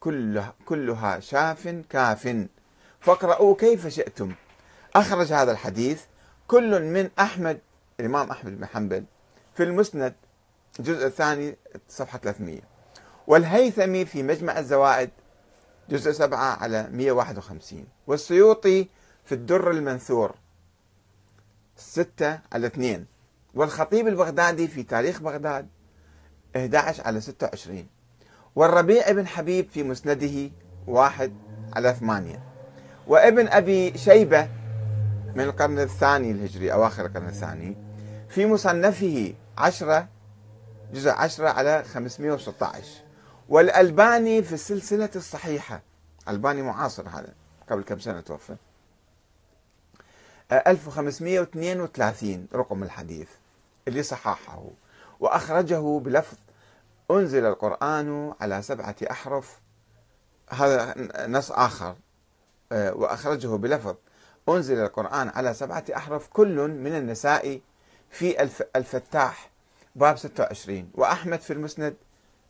كلها, 0.00 0.54
كلها 0.66 1.20
شاف 1.20 1.68
كاف. 1.68 2.46
فاقرأوا 3.00 3.56
كيف 3.56 3.86
شئتم. 3.86 4.34
أخرج 4.96 5.32
هذا 5.32 5.52
الحديث 5.52 6.02
كل 6.48 6.82
من 6.82 7.10
أحمد 7.18 7.60
الإمام 8.00 8.30
أحمد 8.30 8.58
بن 8.58 8.66
حنبل 8.66 9.04
في 9.54 9.62
المسند 9.62 10.14
الجزء 10.78 11.06
الثاني 11.06 11.56
صفحة 11.88 12.18
300 12.18 12.60
والهيثمي 13.26 14.04
في 14.04 14.22
مجمع 14.22 14.58
الزوائد 14.58 15.10
جزء 15.90 16.12
7 16.12 16.38
على 16.38 16.88
151 16.92 17.84
والسيوطي 18.06 18.88
في 19.24 19.34
الدر 19.34 19.70
المنثور 19.70 20.34
6 21.76 22.38
على 22.52 22.66
2 22.66 23.06
والخطيب 23.54 24.08
البغدادي 24.08 24.68
في 24.68 24.82
تاريخ 24.82 25.20
بغداد 25.20 25.68
11 26.56 27.04
على 27.04 27.20
26 27.20 27.86
والربيع 28.56 29.12
بن 29.12 29.26
حبيب 29.26 29.68
في 29.70 29.82
مسنده 29.82 30.50
1 30.86 31.32
على 31.72 31.94
8 31.94 32.42
وابن 33.06 33.48
أبي 33.48 33.98
شيبة 33.98 34.48
من 35.34 35.44
القرن 35.44 35.78
الثاني 35.78 36.30
الهجري 36.30 36.72
أواخر 36.72 37.06
القرن 37.06 37.28
الثاني 37.28 37.76
في 38.28 38.46
مصنفه 38.46 39.34
10 39.58 40.08
جزء 40.92 41.10
10 41.10 41.48
على 41.48 41.84
516 41.84 42.88
والألباني 43.48 44.42
في 44.42 44.52
السلسلة 44.52 45.10
الصحيحة 45.16 45.82
ألباني 46.28 46.62
معاصر 46.62 47.08
هذا 47.08 47.34
قبل 47.70 47.82
كم 47.82 47.98
سنة 47.98 48.20
توفى. 48.20 48.56
1532 50.52 52.46
رقم 52.54 52.82
الحديث 52.82 53.28
اللي 53.88 54.02
صححه. 54.02 54.64
وأخرجه 55.20 55.98
بلفظ 55.98 56.36
أنزل 57.10 57.46
القرآن 57.46 58.34
على 58.40 58.62
سبعة 58.62 58.96
أحرف 59.10 59.60
هذا 60.50 60.94
نص 61.26 61.50
آخر. 61.52 61.96
آه، 62.72 62.94
وأخرجه 62.94 63.48
بلفظ 63.48 63.94
أنزل 64.56 64.78
القرآن 64.78 65.28
على 65.28 65.54
سبعة 65.54 65.84
أحرف 65.96 66.28
كل 66.28 66.68
من 66.68 66.96
النساء 66.96 67.60
في 68.10 68.42
الفتاح 68.76 69.50
باب 69.96 70.16
26 70.18 70.90
وأحمد 70.94 71.40
في 71.40 71.52
المسند 71.52 71.96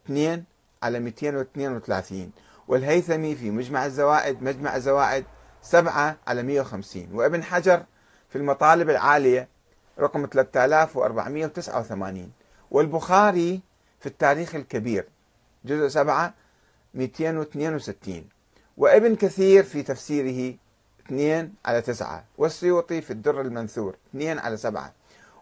2 0.07 0.45
على 0.83 1.01
232 1.01 2.31
والهيثمي 2.69 3.35
في 3.37 3.51
مجمع 3.51 3.87
الزوائد 3.87 4.43
مجمع 4.43 4.77
الزوائد 4.77 5.25
7 5.63 6.17
على 6.27 6.43
150 6.43 7.09
وابن 7.13 7.43
حجر 7.43 7.85
في 8.29 8.37
المطالب 8.39 8.91
العالية 8.91 9.49
رقم 9.99 10.27
3489 10.33 12.33
والبخاري 12.71 13.61
في 14.01 14.07
التاريخ 14.07 14.55
الكبير 14.55 15.09
جزء 15.65 15.89
7 15.89 16.35
262 16.95 18.25
وابن 18.77 19.17
كثير 19.17 19.65
في 19.65 19.83
تفسيره 19.83 20.55
2 21.07 21.53
على 21.67 21.83
9 21.83 22.25
والسيوطي 22.39 23.01
في 23.01 23.11
الدر 23.11 23.41
المنثور 23.41 23.97
2 24.11 24.39
على 24.39 24.57
7 24.57 24.93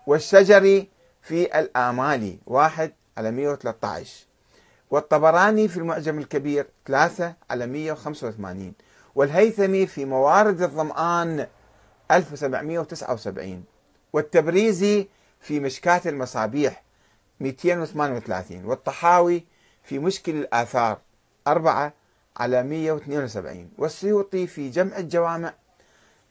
والشجري 0.07 0.89
في 1.23 1.59
الآمالي 1.59 2.39
1 2.47 2.93
على 3.19 3.31
113 3.31 4.27
والطبراني 4.91 5.69
في 5.69 5.77
المعجم 5.77 6.19
الكبير 6.19 6.67
3 6.87 7.35
على 7.51 7.67
185 7.67 8.73
والهيثمي 9.15 9.87
في 9.87 10.05
موارد 10.05 10.63
الظمآن 10.63 11.47
1779 12.11 13.65
والتبريزي 14.13 15.09
في 15.41 15.61
مشكاة 15.61 16.01
المصابيح 16.07 16.83
238 17.41 18.65
والطحاوي 18.65 19.45
في 19.85 19.99
مشكل 19.99 20.37
الآثار 20.37 20.99
4 21.47 21.93
على 22.39 22.63
172 22.63 23.71
والسيوطي 23.79 24.47
في 24.47 24.71
جمع 24.71 24.97
الجوامع 24.99 25.55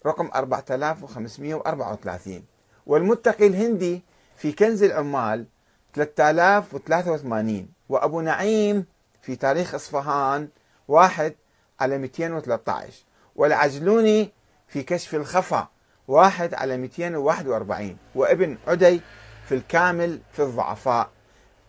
رقم 0.06 0.30
4534 0.36 2.44
والمتقي 2.86 3.48
الهندي 3.48 4.02
في 4.38 4.52
كنز 4.52 4.84
العمال 4.84 5.46
3083 5.94 7.68
وأبو 7.90 8.22
نعيم 8.22 8.86
في 9.22 9.36
تاريخ 9.36 9.76
إصفهان 9.76 10.48
1 10.88 11.36
على 11.80 11.98
213 11.98 12.94
والعجلوني 13.36 14.32
في 14.68 14.84
كشف 14.84 15.16
الخفا 15.16 15.68
واحد 16.08 16.54
على 16.54 16.78
241 16.78 17.98
وابن 18.16 18.58
عدي 18.68 19.02
في 19.48 19.56
الكامل 19.56 20.20
في 20.34 20.44
الضعفاء 20.44 21.10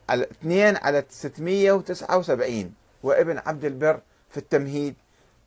على 0.08 0.24
2 0.24 0.76
على 0.76 1.04
679 1.10 2.72
وابن 3.02 3.38
عبد 3.46 3.64
البر 3.64 4.00
في 4.30 4.36
التمهيد 4.36 4.94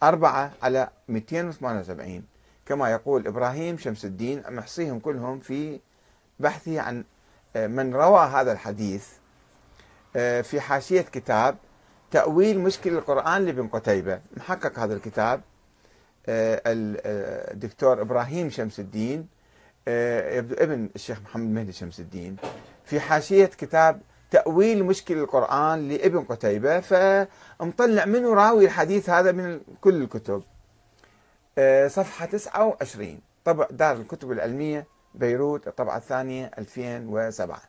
أربعة 0.04 0.52
على 0.64 0.90
278 1.10 2.24
كما 2.66 2.92
يقول 2.92 3.28
إبراهيم 3.28 3.78
شمس 3.78 4.06
الدين 4.06 4.44
محصيهم 4.50 5.00
كلهم 5.00 5.40
في 5.40 5.80
بحثه 6.40 6.82
عن 6.82 7.04
آه، 7.56 7.68
من 7.68 7.94
روى 7.96 8.26
هذا 8.26 8.52
الحديث 8.52 9.08
آه، 10.16 10.42
في 10.42 10.62
حاشية 10.62 11.02
كتاب 11.02 11.56
تأويل 12.12 12.60
مشكل 12.60 12.94
القرآن 12.94 13.46
لابن 13.46 13.68
قتيبة. 13.68 14.22
محقق 14.38 14.80
هذا 14.80 14.94
الكتاب 14.94 15.42
آه، 16.28 16.62
الدكتور 16.66 18.02
إبراهيم 18.02 18.50
شمس 18.50 18.80
الدين 18.80 19.28
يبدو 20.38 20.56
ابن 20.56 20.90
الشيخ 20.96 21.22
محمد 21.22 21.50
مهدي 21.50 21.72
شمس 21.72 22.00
الدين. 22.00 22.36
في 22.86 23.00
حاشية 23.00 23.46
كتاب 23.46 24.02
تأويل 24.32 24.84
مشكل 24.84 25.18
القرآن 25.18 25.88
لابن 25.88 26.24
قتيبة 26.24 26.80
فمطلع 26.80 28.06
منه 28.06 28.34
راوي 28.34 28.66
الحديث 28.66 29.10
هذا 29.10 29.32
من 29.32 29.60
كل 29.82 30.02
الكتب. 30.02 30.44
آه، 31.58 31.88
صفحة 31.88 32.26
29 32.26 33.20
طبع 33.46 33.68
دار 33.72 33.96
الكتب 33.96 34.32
العلمية 34.32 34.88
بيروت 35.16 35.68
الطبعة 35.68 35.98
الثانية 35.98 36.52
2007 36.58 37.62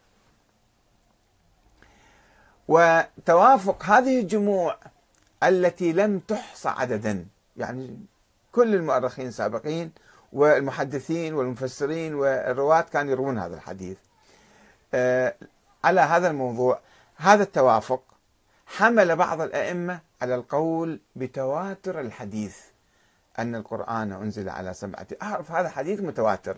وتوافق 2.69 3.85
هذه 3.85 4.21
الجموع 4.21 4.77
التي 5.43 5.93
لم 5.93 6.19
تحصى 6.19 6.69
عددا 6.69 7.27
يعني 7.57 7.99
كل 8.53 8.75
المؤرخين 8.75 9.27
السابقين 9.27 9.93
والمحدثين 10.33 11.35
والمفسرين 11.35 12.15
والرواة 12.15 12.81
كانوا 12.81 13.13
يروون 13.13 13.39
هذا 13.39 13.55
الحديث. 13.55 13.99
آه، 14.95 15.35
على 15.85 16.01
هذا 16.01 16.31
الموضوع 16.31 16.81
هذا 17.17 17.43
التوافق 17.43 18.03
حمل 18.67 19.17
بعض 19.17 19.41
الأئمة 19.41 20.01
على 20.23 20.35
القول 20.35 21.01
بتواتر 21.17 22.01
الحديث 22.01 22.57
أن 23.39 23.55
القرآن 23.55 24.13
أنزل 24.13 24.49
على 24.49 24.75
سبعة. 24.75 25.07
أحرف 25.23 25.53
هذا 25.53 25.69
حديث 25.69 26.01
متواتر. 26.01 26.57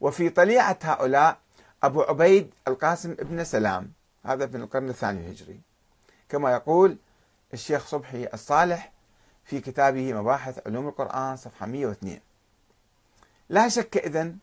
وفي 0.00 0.30
طليعة 0.30 0.78
هؤلاء 0.82 1.38
أبو 1.82 2.02
عبيد 2.02 2.54
القاسم 2.68 3.10
ابن 3.10 3.44
سلام 3.44 3.92
هذا 4.24 4.46
في 4.46 4.56
القرن 4.56 4.88
الثاني 4.88 5.20
الهجري. 5.20 5.60
كما 6.28 6.52
يقول 6.52 6.96
الشيخ 7.54 7.86
صبحي 7.86 8.28
الصالح 8.34 8.92
في 9.44 9.60
كتابه 9.60 10.12
مباحث 10.12 10.66
علوم 10.66 10.88
القرآن 10.88 11.36
صفحة 11.36 11.66
102 11.66 12.20
لا 13.48 13.68
شك 13.68 13.96
إذن 13.96 14.36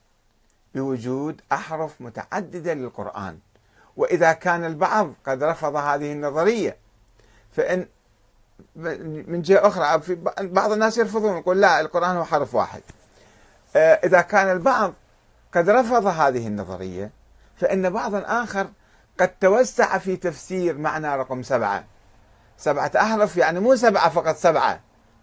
بوجود 0.75 1.41
أحرف 1.51 2.01
متعددة 2.01 2.73
للقرآن. 2.73 3.39
وإذا 3.99 4.33
كان 4.33 4.65
البعض 4.65 5.13
قد 5.25 5.43
رفض 5.43 5.75
هذه 5.75 6.11
النظرية 6.11 6.77
فإن 7.51 7.85
من 8.75 9.41
جهة 9.41 9.67
أخرى 9.67 10.01
في 10.01 10.15
بعض 10.41 10.71
الناس 10.71 10.97
يرفضون 10.97 11.37
يقول 11.37 11.61
لا 11.61 11.79
القرآن 11.79 12.17
هو 12.17 12.23
حرف 12.23 12.55
واحد. 12.55 12.81
آه، 13.75 13.93
إذا 13.93 14.21
كان 14.21 14.51
البعض 14.51 14.93
قد 15.53 15.69
رفض 15.69 16.05
هذه 16.05 16.47
النظرية 16.47 17.11
فإن 17.57 17.89
بعضا 17.89 18.23
آخر 18.43 18.67
قد 19.19 19.29
توسع 19.41 19.97
في 19.97 20.15
تفسير 20.15 20.77
معنى 20.77 21.15
رقم 21.15 21.43
سبعة. 21.43 21.83
سبعة 22.57 22.91
أحرف 22.95 23.37
يعني 23.37 23.59
مو 23.59 23.75
سبعة 23.75 24.09
فقط 24.09 24.35
سبعة 24.35 24.79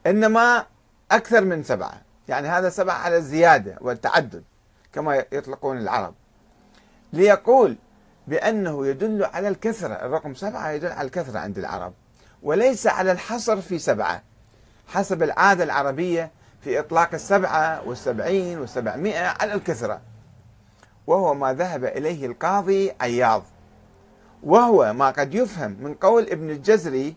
إنما 0.07 0.67
أكثر 1.11 1.45
من 1.45 1.63
سبعة. 1.63 2.03
يعني 2.29 2.49
هذا 2.49 2.71
سبعة 2.71 2.95
على 2.95 3.17
الزيادة 3.17 3.79
والتعدد 3.81 4.45
كما 4.93 5.25
يطلقون 5.33 5.79
العرب. 5.79 6.15
ليقول 7.13 7.77
بأنه 8.27 8.87
يدل 8.87 9.25
على 9.25 9.49
الكثرة 9.49 9.95
الرقم 9.95 10.35
سبعة 10.35 10.71
يدل 10.71 10.93
على 10.93 11.07
الكثرة 11.07 11.39
عند 11.39 11.59
العرب 11.59 11.93
وليس 12.43 12.87
على 12.87 13.13
الحصر 13.13 13.61
في 13.61 13.79
سبعة. 13.79 14.23
حسب 14.87 15.23
العادة 15.23 15.65
العربية 15.65 16.31
في 16.61 16.79
إطلاق 16.79 17.15
السبعة 17.15 17.89
والسبعين 17.89 18.59
والسبعمائة 18.59 19.27
على 19.41 19.55
الكثرة. 19.55 20.01
وهو 21.07 21.35
ما 21.35 21.55
ذهب 21.55 21.85
إليه 21.85 22.27
القاضي 22.27 22.93
عياض. 23.01 23.43
وهو 24.43 24.93
ما 24.93 25.11
قد 25.11 25.35
يفهم 25.35 25.77
من 25.81 25.95
قول 25.95 26.23
ابن 26.23 26.51
الجزري 26.51 27.17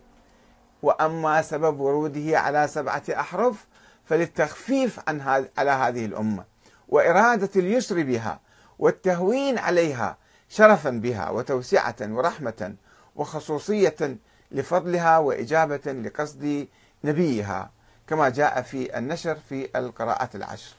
وأما 0.84 1.41
سبب 1.41 1.80
وروده 1.80 2.39
على 2.39 2.67
سبعة 2.67 3.04
أحرف 3.10 3.67
فللتخفيف 4.06 5.00
عن 5.08 5.45
على 5.58 5.72
هذه 5.72 6.06
الأمة 6.06 6.43
وإرادة 6.88 7.50
اليسر 7.56 8.04
بها 8.04 8.39
والتهوين 8.80 9.58
عليها 9.58 10.17
شرفا 10.50 10.90
بها 10.90 11.30
وتوسعة 11.30 11.96
ورحمة 12.02 12.76
وخصوصية 13.16 14.18
لفضلها 14.52 15.18
وإجابة 15.18 15.92
لقصد 15.92 16.68
نبيها 17.04 17.72
كما 18.08 18.30
جاء 18.30 18.62
في 18.62 18.98
النشر 18.98 19.36
في 19.50 19.70
القراءات 19.76 20.36
العشر. 20.36 20.76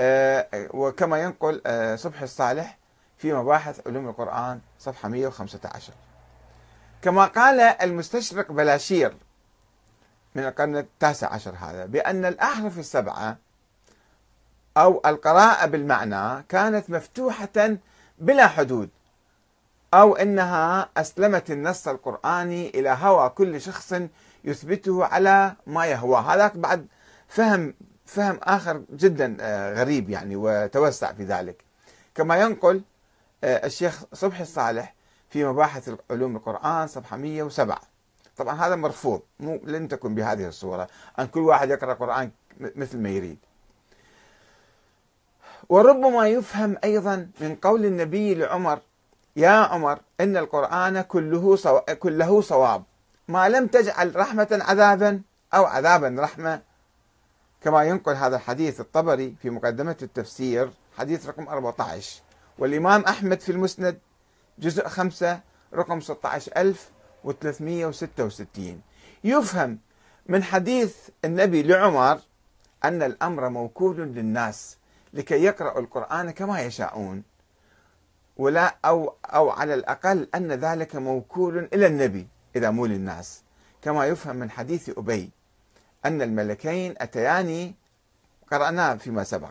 آه، 0.00 0.68
وكما 0.70 1.22
ينقل 1.22 1.62
آه، 1.66 1.96
صبح 1.96 2.22
الصالح 2.22 2.78
في 3.18 3.32
مباحث 3.32 3.86
علوم 3.86 4.08
القرآن 4.08 4.60
صفحة 4.78 5.08
115 5.08 5.92
كما 7.02 7.24
قال 7.24 7.60
المستشرق 7.60 8.52
بلاشير 8.52 9.16
من 10.34 10.44
القرن 10.44 10.76
التاسع 10.76 11.32
عشر 11.32 11.54
هذا 11.60 11.86
بأن 11.86 12.24
الأحرف 12.24 12.78
السبعة 12.78 13.36
أو 14.76 15.02
القراءة 15.06 15.66
بالمعنى 15.66 16.42
كانت 16.48 16.90
مفتوحة 16.90 17.78
بلا 18.18 18.46
حدود 18.46 18.88
أو 19.94 20.16
أنها 20.16 20.88
أسلمت 20.96 21.50
النص 21.50 21.88
القرآني 21.88 22.68
إلى 22.70 22.88
هوى 23.00 23.28
كل 23.28 23.60
شخص 23.60 23.94
يثبته 24.44 25.04
على 25.04 25.52
ما 25.66 25.86
يهوى 25.86 26.18
هذاك 26.18 26.56
بعد 26.56 26.86
فهم 27.28 27.74
فهم 28.06 28.38
آخر 28.42 28.82
جدا 28.90 29.36
آه، 29.40 29.74
غريب 29.74 30.10
يعني 30.10 30.36
وتوسع 30.36 31.12
في 31.12 31.24
ذلك. 31.24 31.64
كما 32.14 32.36
ينقل 32.36 32.82
آه، 33.44 33.66
الشيخ 33.66 34.04
صبحي 34.12 34.42
الصالح 34.42 34.94
في 35.30 35.44
مباحث 35.44 35.90
علوم 36.10 36.36
القرآن 36.36 36.86
صفحة 36.86 37.16
107 37.16 37.80
طبعا 38.36 38.66
هذا 38.66 38.76
مرفوض 38.76 39.22
مو 39.40 39.60
لن 39.64 39.88
تكن 39.88 40.14
بهذه 40.14 40.48
الصورة. 40.48 40.88
أن 41.18 41.26
كل 41.26 41.40
واحد 41.40 41.70
يقرأ 41.70 41.92
القرآن 41.92 42.30
مثل 42.60 42.98
ما 42.98 43.08
يريد. 43.08 43.38
وربما 45.68 46.28
يفهم 46.28 46.76
أيضا 46.84 47.28
من 47.40 47.54
قول 47.54 47.84
النبي 47.84 48.34
لعمر 48.34 48.78
يا 49.36 49.50
عمر 49.50 49.98
إن 50.20 50.36
القرآن 50.36 51.00
كله. 51.00 51.56
كله 51.98 52.40
صواب. 52.40 52.82
ما 53.28 53.48
لم 53.48 53.66
تجعل 53.66 54.16
رحمة 54.16 54.48
عذابا 54.52 55.20
أو 55.54 55.64
عذابا 55.64 56.16
رحمة. 56.18 56.60
كما 57.60 57.84
ينقل 57.84 58.12
هذا 58.12 58.36
الحديث 58.36 58.80
الطبري 58.80 59.34
في 59.42 59.50
مقدمة 59.50 59.96
التفسير 60.02 60.70
حديث 60.98 61.26
رقم 61.26 61.48
14 61.48 62.22
والإمام 62.58 63.00
أحمد 63.00 63.40
في 63.40 63.52
المسند 63.52 63.98
جزء 64.58 64.88
5 64.88 65.40
رقم 65.74 66.00
16366 66.00 68.80
يفهم 69.24 69.78
من 70.26 70.42
حديث 70.42 70.96
النبي 71.24 71.62
لعمر 71.62 72.18
أن 72.84 73.02
الأمر 73.02 73.48
موكول 73.48 73.96
للناس. 73.96 74.76
لكي 75.16 75.42
يقرأوا 75.42 75.80
القرآن 75.80 76.30
كما 76.30 76.60
يشاءون 76.60 77.22
ولا 78.36 78.76
أو 78.84 79.14
أو 79.24 79.50
على 79.50 79.74
الأقل 79.74 80.28
أن 80.34 80.52
ذلك 80.52 80.96
موكول 80.96 81.68
إلى 81.72 81.86
النبي 81.86 82.28
إذا 82.56 82.70
مو 82.70 82.86
للناس. 82.86 83.42
كما 83.82 84.06
يفهم 84.06 84.36
من 84.36 84.50
حديث 84.50 84.98
أبي 84.98 85.30
أن 86.04 86.22
الملكين 86.22 86.94
أتياني 86.98 87.74
قرأناه 88.50 88.94
فيما 88.94 89.24
سبق. 89.24 89.50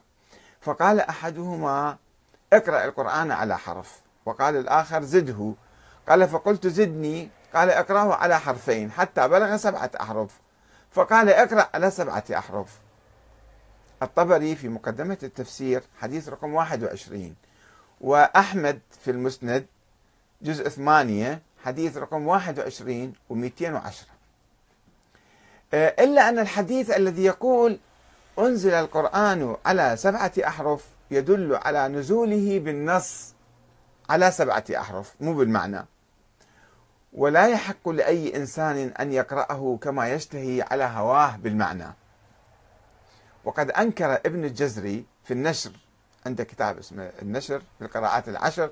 فقال 0.62 0.99
أحدهما 0.99 1.97
اقرأ 2.54 2.86
القرآن 2.86 3.32
على 3.32 3.58
حرف. 3.58 4.01
وقال 4.25 4.56
الآخر 4.56 5.04
زده. 5.04 5.54
قال 6.10 6.28
فقلت 6.28 6.67
زدني. 6.67 7.30
قال 7.54 7.69
اقرأه 7.69 8.13
على 8.13 8.39
حرفين 8.39 8.91
حتى 8.91 9.28
بلغ 9.28 9.58
سبعة 9.58 9.91
أحرف. 10.01 10.39
فقال 10.91 11.30
اقرأ 11.30 11.69
على 11.73 11.91
سبعة 11.91 12.23
أحرف. 12.38 12.85
الطبري 14.03 14.55
في 14.55 14.69
مقدمة 14.69 15.17
التفسير 15.23 15.84
حديث 15.99 16.29
رقم 16.29 16.53
21 16.53 17.36
وأحمد 18.01 18.79
في 19.01 19.12
المسند 19.12 19.65
جزء 20.41 20.69
8 20.69 21.41
حديث 21.63 21.97
رقم 21.97 22.27
21 22.27 23.13
و210 23.29 24.15
إلا 25.73 26.29
أن 26.29 26.39
الحديث 26.39 26.91
الذي 26.91 27.23
يقول 27.23 27.79
أنزل 28.39 28.73
القرآن 28.73 29.55
على 29.65 29.95
سبعة 29.97 30.31
أحرف 30.47 30.86
يدل 31.12 31.55
على 31.55 31.88
نزوله 31.88 32.60
بالنص 32.60 33.34
على 34.10 34.31
سبعة 34.31 34.63
أحرف 34.71 35.13
مو 35.21 35.34
بالمعنى. 35.34 35.86
ولا 37.13 37.47
يحق 37.47 37.89
لأي 37.89 38.36
إنسان 38.36 38.77
أن 38.77 39.13
يقرأه 39.13 39.77
كما 39.81 40.10
يشتهي 40.10 40.62
على 40.62 40.84
هواه 40.84 41.36
بالمعنى. 41.36 41.88
وقد 43.45 43.71
أنكر 43.71 44.13
ابن 44.13 44.45
الجزري 44.45 45.05
في 45.23 45.34
النشر 45.34 45.71
عنده 46.25 46.43
كتاب 46.43 46.77
اسمه 46.77 47.12
النشر 47.21 47.60
في 47.60 47.86
القراءات 47.86 48.29
العشر 48.29 48.69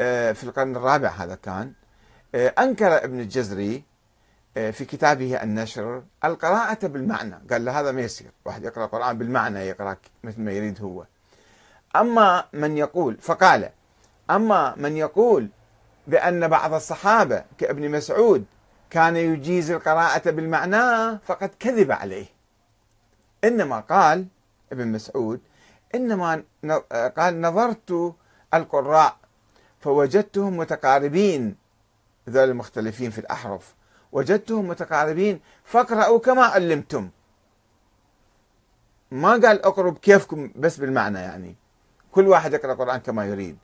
آه، 0.00 0.32
في 0.32 0.44
القرن 0.44 0.76
الرابع 0.76 1.08
هذا 1.08 1.34
كان 1.34 1.72
آه، 2.34 2.54
أنكر 2.58 3.04
ابن 3.04 3.20
الجزري 3.20 3.84
آه، 4.56 4.70
في 4.70 4.84
كتابه 4.84 5.42
النشر 5.42 6.02
القراءة 6.24 6.86
بالمعنى. 6.86 7.34
قال 7.50 7.64
له 7.64 7.80
هذا 7.80 7.92
ما 7.92 8.00
يصير 8.00 8.30
واحد 8.44 8.64
يقرأ 8.64 8.84
القرآن 8.84 9.18
بالمعنى 9.18 9.58
يقرأ 9.58 9.96
مثل 10.24 10.40
ما 10.40 10.52
يريد 10.52 10.80
هو. 10.82 11.04
أما 11.96 12.44
من 12.52 12.78
يقول 12.78 13.16
فقال 13.20 13.70
أما 14.30 14.74
من 14.76 14.96
يقول 14.96 15.48
بأن 16.06 16.48
بعض 16.48 16.74
الصحابة 16.74 17.44
كابن 17.58 17.90
مسعود 17.90 18.44
كان 18.90 19.16
يجيز 19.16 19.70
القراءة 19.70 20.30
بالمعنى 20.30 21.18
فقد 21.26 21.50
كذب 21.60 21.92
عليه. 21.92 22.37
إنما 23.44 23.80
قال 23.80 24.26
ابن 24.72 24.88
مسعود 24.88 25.40
إنما 25.94 26.42
قال 27.16 27.40
نظرت 27.40 28.14
القراء 28.54 29.16
فوجدتهم 29.80 30.56
متقاربين 30.56 31.56
ذول 32.28 32.50
المختلفين 32.50 33.10
في 33.10 33.18
الأحرف 33.18 33.74
وجدتهم 34.12 34.68
متقاربين 34.68 35.40
فاقرأوا 35.64 36.18
كما 36.18 36.42
علمتم. 36.42 37.10
ما 39.10 39.30
قال 39.30 39.64
اقرب 39.64 39.98
كيفكم 39.98 40.50
بس 40.56 40.76
بالمعنى 40.76 41.18
يعني 41.18 41.56
كل 42.12 42.28
واحد 42.28 42.52
يقرأ 42.52 42.72
القرآن 42.72 43.00
كما 43.00 43.24
يريد. 43.24 43.58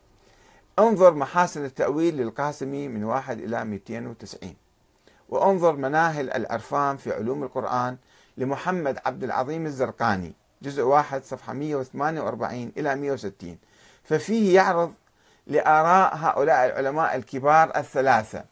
انظر 0.78 1.14
محاسن 1.14 1.64
التأويل 1.64 2.16
للقاسمي 2.16 2.88
من 2.88 3.04
واحد 3.04 3.40
إلى 3.40 3.64
290 3.64 4.54
وانظر 5.28 5.76
مناهل 5.76 6.30
العرفان 6.30 6.96
في 6.96 7.12
علوم 7.12 7.42
القرآن 7.42 7.96
لمحمد 8.36 8.98
عبد 9.06 9.24
العظيم 9.24 9.66
الزرقاني 9.66 10.32
جزء 10.62 10.82
واحد 10.82 11.24
صفحة 11.24 11.52
148 11.52 12.72
إلى 12.76 12.94
160 12.96 13.58
ففيه 14.04 14.54
يعرض 14.54 14.92
لآراء 15.46 16.16
هؤلاء 16.16 16.66
العلماء 16.66 17.16
الكبار 17.16 17.72
الثلاثة 17.76 18.44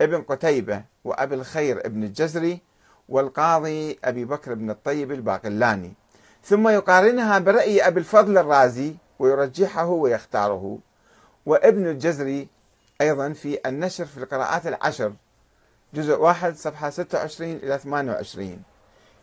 ابن 0.00 0.22
قتيبة 0.22 0.82
وأبي 1.04 1.34
الخير 1.34 1.86
ابن 1.86 2.04
الجزري 2.04 2.60
والقاضي 3.08 3.98
أبي 4.04 4.24
بكر 4.24 4.54
بن 4.54 4.70
الطيب 4.70 5.12
الباقلاني. 5.12 5.94
ثم 6.44 6.68
يقارنها 6.68 7.38
برأي 7.38 7.86
أبي 7.86 8.00
الفضل 8.00 8.38
الرازي 8.38 8.94
ويرجحه 9.18 9.86
ويختاره 9.86 10.78
وابن 11.46 11.86
الجزري 11.86 12.48
أيضا 13.00 13.32
في 13.32 13.58
النشر 13.66 14.04
في 14.04 14.18
القراءات 14.18 14.66
العشر 14.66 15.12
جزء 15.94 16.16
واحد 16.20 16.56
صفحة 16.56 16.90
26 16.90 17.50
إلى 17.52 17.78
28 17.78 18.62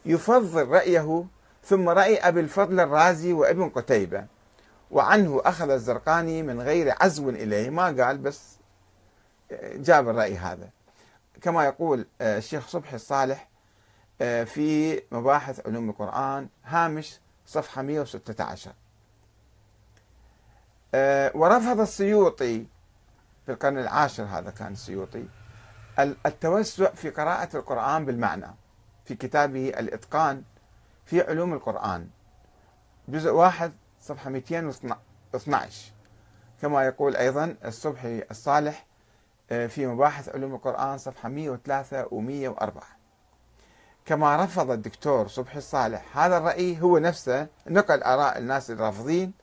يفضل 0.05 0.67
رأيه 0.67 1.25
ثم 1.63 1.89
رأي 1.89 2.17
أبي 2.17 2.39
الفضل 2.39 2.79
الرازي 2.79 3.33
وابن 3.33 3.69
قتيبة. 3.69 4.25
وعنه 4.91 5.41
أخذ 5.45 5.69
الزرقاني 5.69 6.43
من 6.43 6.61
غير 6.61 6.95
عزو 7.01 7.29
إليه. 7.29 7.69
ما 7.69 7.85
قال 7.85 8.17
بس 8.17 8.57
جاب 9.75 10.09
الرأي 10.09 10.37
هذا. 10.37 10.69
كما 11.41 11.65
يقول 11.65 12.05
آه، 12.21 12.37
الشيخ 12.37 12.67
صبحي 12.67 12.95
الصالح 12.95 13.47
آه، 14.21 14.43
في 14.43 15.01
مباحث 15.11 15.67
علوم 15.67 15.89
القرآن 15.89 16.47
هامش 16.65 17.19
صفحة 17.45 17.81
116 17.81 18.71
آه، 20.95 21.31
ورفض 21.35 21.79
السيوطي 21.79 22.65
في 23.45 23.51
القرن 23.51 23.77
العاشر 23.77 24.23
هذا 24.23 24.51
كان 24.51 24.71
السيوطي 24.71 25.25
التوسع 25.99 26.93
في 26.93 27.09
قراءة 27.09 27.57
القرآن 27.57 28.05
بالمعنى. 28.05 28.47
في 29.05 29.15
كتابه 29.15 29.69
الإتقان 29.69 30.43
في 31.05 31.21
علوم 31.21 31.53
القرآن. 31.53 32.07
جزء 33.07 33.31
واحد 33.31 33.73
صفحة 34.01 34.29
212 34.29 35.91
كما 36.61 36.85
يقول 36.85 37.15
أيضا 37.15 37.55
الصبحي 37.65 38.23
الصالح 38.31 38.85
آه، 39.51 39.67
في 39.67 39.87
مباحث 39.87 40.29
علوم 40.29 40.55
القرآن 40.55 40.97
صفحة 40.97 41.29
103 41.29 42.03
و104 42.03 42.83
كما 44.05 44.43
رفض 44.43 44.71
الدكتور 44.71 45.27
صبحي 45.27 45.57
الصالح 45.57 46.17
هذا 46.17 46.37
الرأي 46.37 46.81
هو 46.81 46.97
نفسه 46.97 47.47
نقل 47.67 48.03
آراء 48.03 48.37
الناس 48.37 48.71
الرافضين 48.71 49.33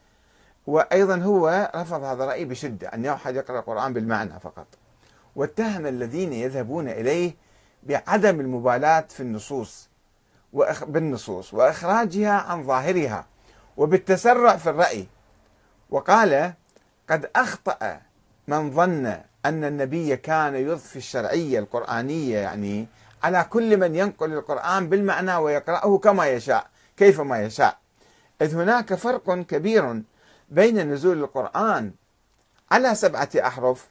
وأيضا 0.67 1.17
هو 1.17 1.71
رفض 1.75 2.03
هذا 2.03 2.25
الرأي 2.25 2.45
بشدة 2.45 2.89
أن 2.89 3.07
أحد 3.07 3.37
يقرأ 3.37 3.59
القرآن 3.59 3.93
بالمعنى 3.93 4.41
فقط. 4.41 4.67
واتهم 5.37 5.87
الذين 5.87 6.33
يذهبون 6.33 6.89
إليه 6.89 7.35
بعدم 7.83 8.41
المبالاة 8.41 9.01
في 9.01 9.21
النصوص 9.21 9.89
بالنصوص 10.83 11.55
وإخراجها 11.55 12.33
عن 12.33 12.67
ظاهرها 12.67 13.27
وبالتسرع 13.77 14.57
في 14.57 14.71
الرأي. 14.71 15.07
وقال 15.91 16.53
قد 17.11 17.31
أخطأ 17.37 18.01
من 18.49 18.71
ظن 18.71 19.07
أن 19.47 19.65
النبي 19.65 20.17
كان 20.17 20.55
يضفي 20.55 20.97
الشرعية 20.97 21.59
القرآنية 21.59 22.39
يعني 22.39 22.87
على 23.23 23.47
كل 23.51 23.77
من 23.77 23.95
ينقل 23.95 24.33
القرآن 24.33 24.89
بالمعنى 24.89 25.37
ويقرأه 25.37 25.99
كما 25.99 26.27
يشاء 26.27 26.67
كيفما 26.97 27.43
يشاء. 27.43 27.79
إذ 28.43 28.57
هناك 28.57 28.95
فرق 28.95 29.35
كبير 29.35 30.03
بين 30.49 30.93
نزول 30.93 31.19
القرآن 31.19 31.93
على 32.71 32.95
سبعة 32.95 33.29
أحرف 33.37 33.89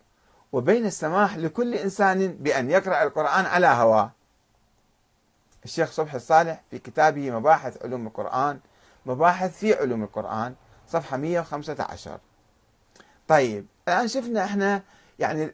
وبين 0.51 0.85
السماح 0.85 1.37
لكل 1.37 1.75
إنسان 1.75 2.27
بأن 2.27 2.69
يقرأ 2.69 3.03
القرآن 3.03 3.45
على 3.45 3.67
هواه. 3.67 4.11
الشيخ 5.65 5.91
صبحي 5.91 6.17
الصالح 6.17 6.63
في 6.71 6.79
كتابه 6.79 7.31
مباحث 7.31 7.83
علوم 7.85 8.07
القرآن 8.07 8.59
مباحث 9.05 9.57
في 9.59 9.73
علوم 9.73 10.03
القرآن 10.03 10.55
صفحة 10.87 11.17
115 11.17 12.19
طيب 13.27 13.65
الآن 13.87 14.07
شفنا 14.07 14.43
إحنا 14.45 14.83
يعني 15.19 15.47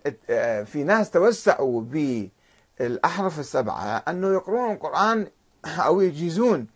في 0.65 0.83
ناس 0.83 1.11
توسعوا 1.11 1.81
بالأحرف 1.81 3.39
السبعة 3.39 4.03
أنه 4.07 4.33
يقرؤون 4.33 4.71
القرآن 4.73 5.27
أو 5.65 6.01
يجيزون 6.01 6.67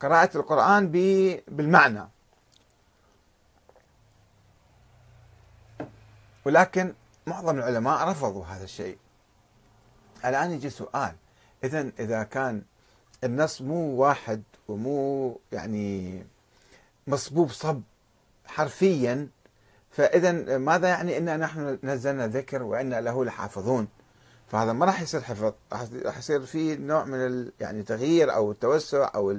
قراءة 0.00 0.36
القرآن 0.36 0.88
بالمعنى. 1.48 2.08
ولكن 6.48 6.94
معظم 7.26 7.58
العلماء 7.58 8.08
رفضوا 8.08 8.44
هذا 8.44 8.64
الشيء. 8.64 8.98
الآن 10.24 10.50
يجي 10.50 10.70
سؤال. 10.70 11.14
إذا 11.64 11.90
إذا 11.98 12.22
كان 12.22 12.62
النص 13.24 13.62
مو 13.62 13.96
واحد 13.96 14.42
ومو 14.68 15.40
يعني 15.52 16.24
مصبوب 17.06 17.50
صب 17.50 17.82
حرفيا 18.46 19.28
فإذا 19.90 20.58
ماذا 20.58 20.88
يعني 20.88 21.18
أن 21.18 21.40
نحن 21.40 21.78
نزلنا 21.82 22.26
ذكر 22.26 22.62
وأن 22.62 22.94
له 22.94 23.24
لحافظون؟ 23.24 23.88
فهذا 24.50 24.72
ما 24.72 24.86
راح 24.86 25.00
يصير 25.00 25.20
حفظ 25.20 25.52
راح 26.04 26.18
يصير 26.18 26.46
في 26.46 26.76
نوع 26.76 27.04
من 27.04 27.50
يعني 27.60 27.82
تغيير 27.82 28.34
أو 28.34 28.50
التوسع 28.50 29.10
أو 29.14 29.36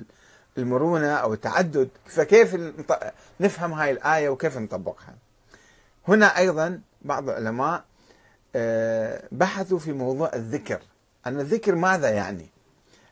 المرونة 0.57 1.13
أو 1.13 1.33
التعدد. 1.33 1.89
فكيف 2.05 2.57
نفهم 3.39 3.73
هاي 3.73 3.91
الآية 3.91 4.29
وكيف 4.29 4.57
نطبقها؟ 4.57 5.15
هنا 6.07 6.37
أيضا 6.37 6.81
بعض 7.01 7.29
العلماء 7.29 7.83
آه، 8.55 9.27
بحثوا 9.31 9.79
في 9.79 9.93
موضوع 9.93 10.31
الذكر. 10.33 10.79
أن 11.27 11.39
الذكر 11.39 11.75
ماذا 11.75 12.09
يعني؟ 12.09 12.49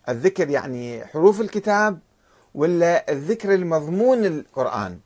الذكر 0.09 0.49
يعني 0.49 1.05
حروف 1.05 1.41
الكتاب 1.41 1.99
ولا 2.55 3.11
الذكر 3.11 3.53
المضمون 3.53 4.25
القرآن؟ 4.25 4.99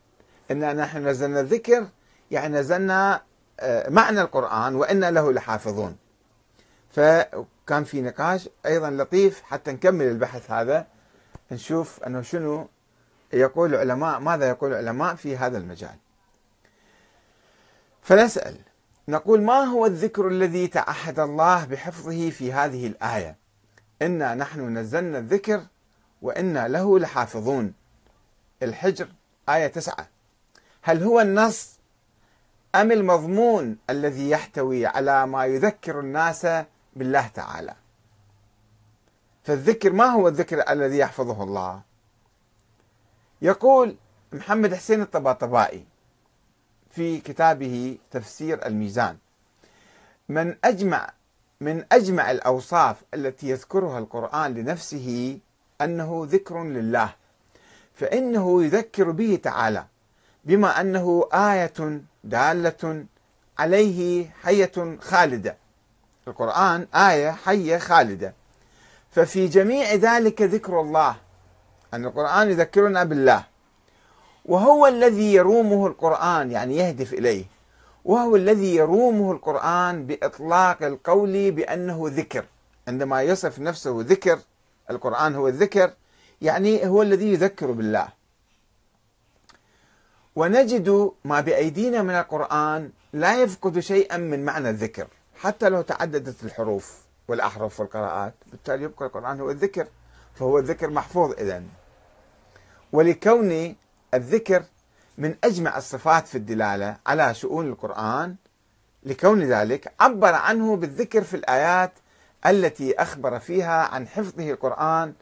إن 0.51 0.75
نحن 0.75 1.07
نزلنا 1.07 1.39
الذكر 1.39 1.87
يعني 2.31 2.57
نزلنا 2.57 3.21
آه، 3.59 3.89
معنى 3.89 4.21
القرآن 4.21 4.75
وإنا 4.75 5.11
له 5.11 5.31
لحافظون. 5.33 5.97
فكان 6.91 7.83
في 7.83 8.01
نقاش 8.01 8.49
أيضا 8.65 8.89
لطيف 8.89 9.41
حتى 9.41 9.71
نكمل 9.71 10.05
البحث 10.05 10.51
هذا 10.51 10.87
نشوف 11.51 12.03
أنه 12.03 12.21
شنو 12.21 12.67
يقول 13.33 13.75
العلماء 13.75 14.19
ماذا 14.19 14.49
يقول 14.49 14.73
العلماء 14.73 15.15
في 15.15 15.37
هذا 15.37 15.57
المجال. 15.57 15.95
فنسأل 18.01 18.55
نقول 19.11 19.41
ما 19.41 19.63
هو 19.63 19.85
الذكر 19.85 20.27
الذي 20.27 20.67
تعهد 20.67 21.19
الله 21.19 21.65
بحفظه 21.65 22.29
في 22.29 22.53
هذه 22.53 22.87
الآية؟ 22.87 23.37
إنا 24.01 24.35
نحن 24.35 24.77
نزلنا 24.77 25.17
الذكر 25.17 25.61
وإنا 26.21 26.67
له 26.67 26.99
لحافظون. 26.99 27.73
الحجر 28.63 29.07
آية 29.49 29.67
تسعة. 29.67 30.07
هل 30.81 31.03
هو 31.03 31.21
النص 31.21 31.79
أم 32.75 32.91
المضمون 32.91 33.77
الذي 33.89 34.29
يحتوي 34.29 34.85
على 34.85 35.27
ما 35.27 35.45
يذكر 35.45 35.99
الناس 35.99 36.47
بالله 36.95 37.27
تعالى؟ 37.27 37.75
فالذكر 39.43 39.93
ما 39.93 40.05
هو 40.05 40.27
الذكر 40.27 40.69
الذي 40.69 40.97
يحفظه 40.97 41.43
الله؟ 41.43 41.81
يقول 43.41 43.95
محمد 44.33 44.73
حسين 44.73 45.01
الطباطبائي 45.01 45.90
في 46.91 47.19
كتابه 47.19 47.97
تفسير 48.11 48.65
الميزان. 48.65 49.17
من 50.29 50.55
أجمع 50.63 51.13
من 51.61 51.85
أجمع 51.91 52.31
الأوصاف 52.31 52.95
التي 53.13 53.49
يذكرها 53.49 53.99
القرآن 53.99 54.53
لنفسه 54.53 55.39
أنه 55.81 56.27
ذكر 56.29 56.63
لله 56.63 57.13
فإنه 57.95 58.63
يذكر 58.63 59.11
به 59.11 59.39
تعالى 59.43 59.85
بما 60.45 60.81
أنه 60.81 61.29
آية 61.33 62.01
دالة 62.23 63.05
عليه 63.59 64.29
حية 64.43 64.97
خالدة. 65.01 65.57
القرآن 66.27 66.87
آية 66.95 67.31
حية 67.31 67.77
خالدة. 67.77 68.33
ففي 69.11 69.47
جميع 69.47 69.93
ذلك 69.93 70.41
ذكر 70.41 70.81
الله. 70.81 71.15
أن 71.93 72.05
القرآن 72.05 72.49
يذكرنا 72.49 73.03
بالله. 73.03 73.43
وهو 74.51 74.87
الذي 74.87 75.33
يرومه 75.33 75.87
القرآن 75.87 76.51
يعني 76.51 76.75
يهدف 76.77 77.13
إليه. 77.13 77.45
وهو 78.05 78.35
الذي 78.35 78.75
يرومه 78.75 79.31
القرآن 79.31 80.05
بإطلاق 80.05 80.83
القول 80.83 81.51
بأنه 81.51 82.03
ذكر. 82.05 82.45
عندما 82.87 83.21
يصف 83.21 83.59
نفسه 83.59 83.95
ذكر 83.99 84.39
القرآن 84.89 85.35
هو 85.35 85.47
الذكر 85.47 85.93
يعني 86.41 86.87
هو 86.87 87.01
الذي 87.01 87.33
يذكر 87.33 87.71
بالله. 87.71 88.07
ونجد 90.35 91.11
ما 91.25 91.41
بأيدينا 91.41 92.01
من 92.01 92.15
القرآن 92.15 92.89
لا 93.13 93.41
يفقد 93.41 93.79
شيئا 93.79 94.17
من 94.17 94.45
معنى 94.45 94.69
الذكر 94.69 95.07
حتى 95.35 95.69
لو 95.69 95.81
تعددت 95.81 96.43
الحروف 96.43 96.97
والأحرف 97.27 97.79
والقراءات. 97.79 98.33
بالتالي 98.51 98.83
يبقى 98.83 99.05
القرآن 99.05 99.39
هو 99.39 99.51
الذكر 99.51 99.87
فهو 100.35 100.59
الذكر 100.59 100.89
محفوظ 100.89 101.31
إذن. 101.31 101.67
ولكون 102.91 103.75
الذكر 104.13 104.63
من 105.17 105.35
أجمع 105.43 105.77
الصفات 105.77 106.27
في 106.27 106.37
الدلالة 106.37 106.97
على 107.07 107.33
شؤون 107.33 107.67
القرآن 107.67 108.35
لكون 109.03 109.43
ذلك 109.43 109.93
عبر 109.99 110.33
عنه 110.33 110.75
بالذكر 110.75 111.23
في 111.23 111.33
الآيات 111.33 111.91
التي 112.45 113.01
أخبر 113.01 113.39
فيها 113.39 113.87
عن 113.87 114.07
حفظه 114.07 114.51
القرآن 114.51 115.13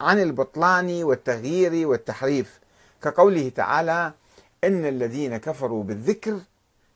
عن 0.00 0.22
البطلان 0.22 1.02
والتغيير 1.04 1.88
والتحريف. 1.88 2.60
كقوله 3.02 3.48
تعالى 3.48 4.12
إن 4.64 4.84
الذين 4.84 5.36
كفروا 5.36 5.84
بالذكر 5.84 6.38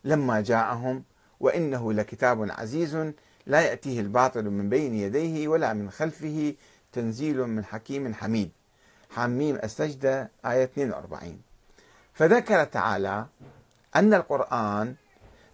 لما 0.04 0.40
جاءهم 0.40 1.02
وإنه 1.40 1.92
لكتاب 1.92 2.50
عزيز 2.50 3.12
لا 3.46 3.61
يأتيه 3.61 4.00
الباطل 4.00 4.44
من 4.44 4.68
بين 4.68 4.94
يديه 4.94 5.48
ولا 5.48 5.72
من 5.72 5.90
خلفه 5.90 6.54
تنزيل 6.92 7.46
من 7.46 7.64
حكيم 7.64 8.14
حميد. 8.14 8.50
حميم 9.14 9.57
السجدة 9.57 10.31
آية 10.46 10.64
42 10.64 11.40
فذكر 12.12 12.64
تعالى 12.64 13.27
أن 13.96 14.14
القرآن 14.14 14.94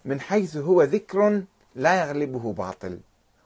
من 0.05 0.21
حيث 0.21 0.57
هو 0.57 0.83
ذكر 0.83 1.43
لا 1.75 2.05
يغلبه 2.05 2.53
باطل 2.53 2.99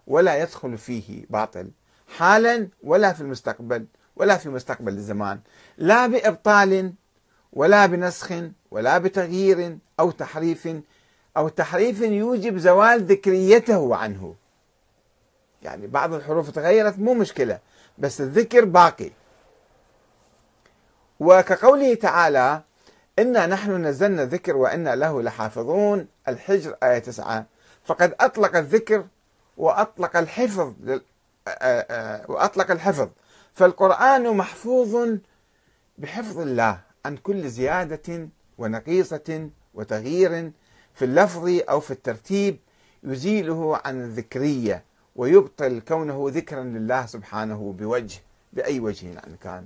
ولا 0.08 0.42
يدخل 0.42 0.78
فيه 0.78 1.26
باطل 1.30 1.70
حالا 2.18 2.68
ولا 2.84 3.14
في 3.14 3.22
المستقبل 3.22 3.86
ولا 4.16 4.38
في 4.38 4.50
مستقبل 4.50 4.94
الزمان 4.94 5.40
لا 5.78 6.08
بإبطال 6.08 6.94
ولا 7.54 7.86
بنسخ 7.86 8.34
ولا 8.72 8.98
بتغيير 8.98 9.78
أو 10.00 10.12
تحريف 10.12 10.70
أو 11.38 11.48
تحريف 11.48 12.02
يوجب 12.02 12.58
زوال 12.58 13.04
ذكريته 13.04 13.96
عنه. 13.96 14.36
يعني 15.64 15.88
بعض 15.88 16.14
الحروف 16.14 16.50
تغيرت 16.50 17.00
مو 17.00 17.14
مشكلة 17.14 17.60
بس 17.98 18.22
الذكر 18.22 18.66
باقي. 18.66 19.12
وكقوله 21.20 21.94
تعالى 21.94 22.62
إنا 23.20 23.46
نحن 23.46 23.86
نزلنا 23.86 24.24
الذكر 24.24 24.58
وإنا 24.58 24.96
له 24.96 25.22
لحافظون. 25.22 26.08
الحجر 26.28 26.76
آية 26.84 27.00
9 27.00 27.46
فقد 27.86 28.16
أطلق 28.20 28.56
الذكر 28.56 29.06
وأطلق 29.58 30.18
الحفظ 30.18 30.74
وأطلق 32.28 32.72
الحفظ. 32.72 33.10
فالقرآن 33.54 34.38
محفوظ 34.38 35.18
بحفظ 35.98 36.40
الله 36.40 36.80
عن 37.06 37.18
كل 37.18 37.50
زيادة 37.50 38.30
ونقيصة 38.58 39.50
وتغيير 39.74 40.52
في 40.94 41.06
اللفظ 41.06 41.60
أو 41.70 41.80
في 41.80 41.92
الترتيب 41.92 42.60
يزيله 43.04 43.82
عن 43.86 44.02
الذكرية 44.02 44.84
ويبطل 45.16 45.82
كونه 45.88 46.26
ذكرا 46.30 46.64
لله 46.64 47.06
سبحانه 47.06 47.76
بوجه 47.78 48.20
بأي 48.54 48.80
وجه 48.80 49.08
يعني 49.08 49.38
كان. 49.44 49.66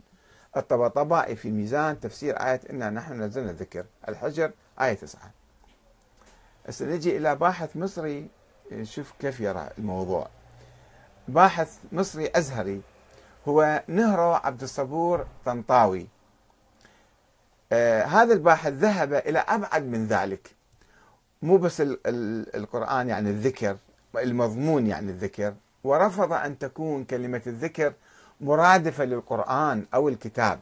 الطبطبائي 0.57 1.35
في 1.35 1.51
ميزان 1.51 1.99
تفسير 1.99 2.35
آية 2.35 2.61
إنا 2.69 2.89
نحن 2.89 3.21
نزلنا 3.21 3.51
الذكر. 3.51 3.85
الحجر 4.09 4.51
آية 4.81 4.93
تسعة. 4.93 5.31
هسه 6.67 6.85
نجي 6.85 7.17
إلى 7.17 7.35
باحث 7.35 7.77
مصري 7.77 8.27
نشوف 8.71 9.13
كيف 9.19 9.39
يرى 9.39 9.69
الموضوع. 9.77 10.29
باحث 11.27 11.77
مصري 11.91 12.31
أزهري 12.35 12.81
هو 13.47 13.83
نهرو 13.87 14.33
عبد 14.33 14.63
الصبور 14.63 15.27
طنطاوي. 15.45 16.07
آه 17.71 18.03
هذا 18.03 18.33
الباحث 18.33 18.73
ذهب 18.73 19.13
إلى 19.13 19.39
أبعد 19.39 19.83
من 19.83 20.07
ذلك. 20.07 20.55
مو 21.41 21.57
بس 21.57 21.81
ال 21.81 21.99
ال 22.05 22.55
القرآن 22.55 23.09
يعني 23.09 23.29
الذكر 23.29 23.77
المضمون 24.17 24.87
يعني 24.87 25.11
الذكر. 25.11 25.53
ورفض 25.83 26.33
أن 26.33 26.57
تكون 26.57 27.03
كلمة 27.03 27.41
الذكر 27.47 27.93
مرادفة 28.41 29.05
للقرآن 29.05 29.85
أو 29.93 30.09
الكتاب. 30.09 30.59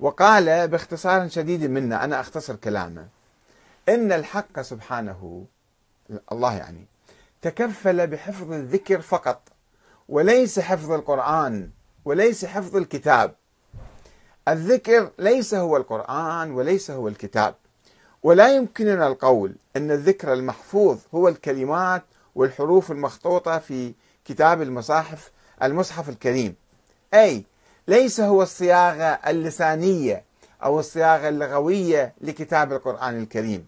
وقال 0.00 0.68
باختصار 0.68 1.28
شديد 1.28 1.64
منا 1.64 2.04
أنا 2.04 2.20
أختصر 2.20 2.56
كلامه. 2.56 3.08
إن 3.88 4.12
الحق 4.12 4.60
سبحانه 4.60 5.44
الله 6.32 6.56
يعني 6.56 6.86
تكفل 7.42 8.06
بحفظ 8.06 8.52
الذكر 8.52 9.00
فقط 9.00 9.40
وليس 10.08 10.60
حفظ 10.60 10.92
القرآن 10.92 11.70
وليس 12.04 12.44
حفظ 12.44 12.76
الكتاب. 12.76 13.34
الذكر 14.48 15.10
ليس 15.18 15.54
هو 15.54 15.76
القرآن 15.76 16.50
وليس 16.50 16.90
هو 16.90 17.08
الكتاب. 17.08 17.54
ولا 18.22 18.56
يمكننا 18.56 19.06
القول 19.06 19.54
أن 19.76 19.90
الذكر 19.90 20.32
المحفوظ 20.32 20.98
هو 21.14 21.28
الكلمات 21.28 22.02
والحروف 22.34 22.90
المخطوطة 22.90 23.58
في 23.58 23.94
كتاب 24.24 24.62
المصاحف 24.62 25.30
المصحف 25.62 26.08
الكريم. 26.08 26.54
أي 27.16 27.44
ليس 27.88 28.20
هو 28.20 28.42
الصياغة 28.42 29.20
اللسانية 29.26 30.24
أو 30.64 30.80
الصياغة 30.80 31.28
اللغوية 31.28 32.14
لكتاب 32.20 32.72
القرآن 32.72 33.22
الكريم. 33.22 33.66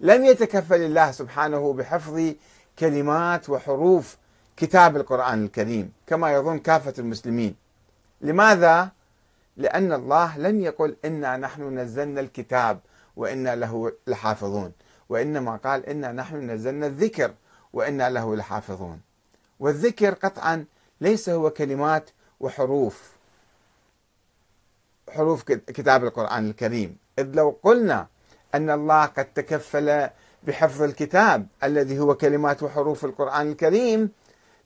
لم 0.00 0.24
يتكفل 0.24 0.80
الله 0.80 1.10
سبحانه 1.10 1.72
بحفظ 1.72 2.32
كلمات 2.78 3.50
وحروف 3.50 4.16
كتاب 4.56 4.96
القرآن 4.96 5.44
الكريم 5.44 5.92
كما 6.06 6.32
يظن 6.32 6.58
كافة 6.58 6.94
المسلمين. 6.98 7.54
لماذا؟ 8.20 8.90
لأن 9.56 9.92
الله 9.92 10.38
لم 10.38 10.60
يقل 10.60 10.96
إنا 11.04 11.36
نحن 11.36 11.78
نزلنا 11.78 12.20
الكتاب 12.20 12.78
وإنا 13.16 13.56
له 13.56 13.92
لحافظون 14.06 14.72
وإنما 15.08 15.56
قال 15.56 15.86
إنا 15.86 16.12
نحن 16.12 16.50
نزلنا 16.50 16.86
الذكر 16.86 17.30
وإنا 17.72 18.10
له 18.10 18.36
لحافظون. 18.36 19.00
والذكر 19.60 20.14
قطعا 20.14 20.64
ليس 21.00 21.28
هو 21.28 21.50
كلمات 21.50 22.10
وحروف 22.40 23.12
حروف 25.10 25.42
كتاب 25.42 26.04
القرآن 26.04 26.50
الكريم. 26.50 26.96
إذ 27.18 27.30
لو 27.34 27.58
قلنا 27.62 28.06
أن 28.54 28.70
الله 28.70 29.04
قد 29.04 29.24
تكفل 29.24 30.08
بحفظ 30.42 30.82
الكتاب 30.82 31.46
الذي 31.64 31.98
هو 31.98 32.14
كلمات 32.14 32.62
وحروف 32.62 33.04
القرآن 33.04 33.50
الكريم 33.50 34.10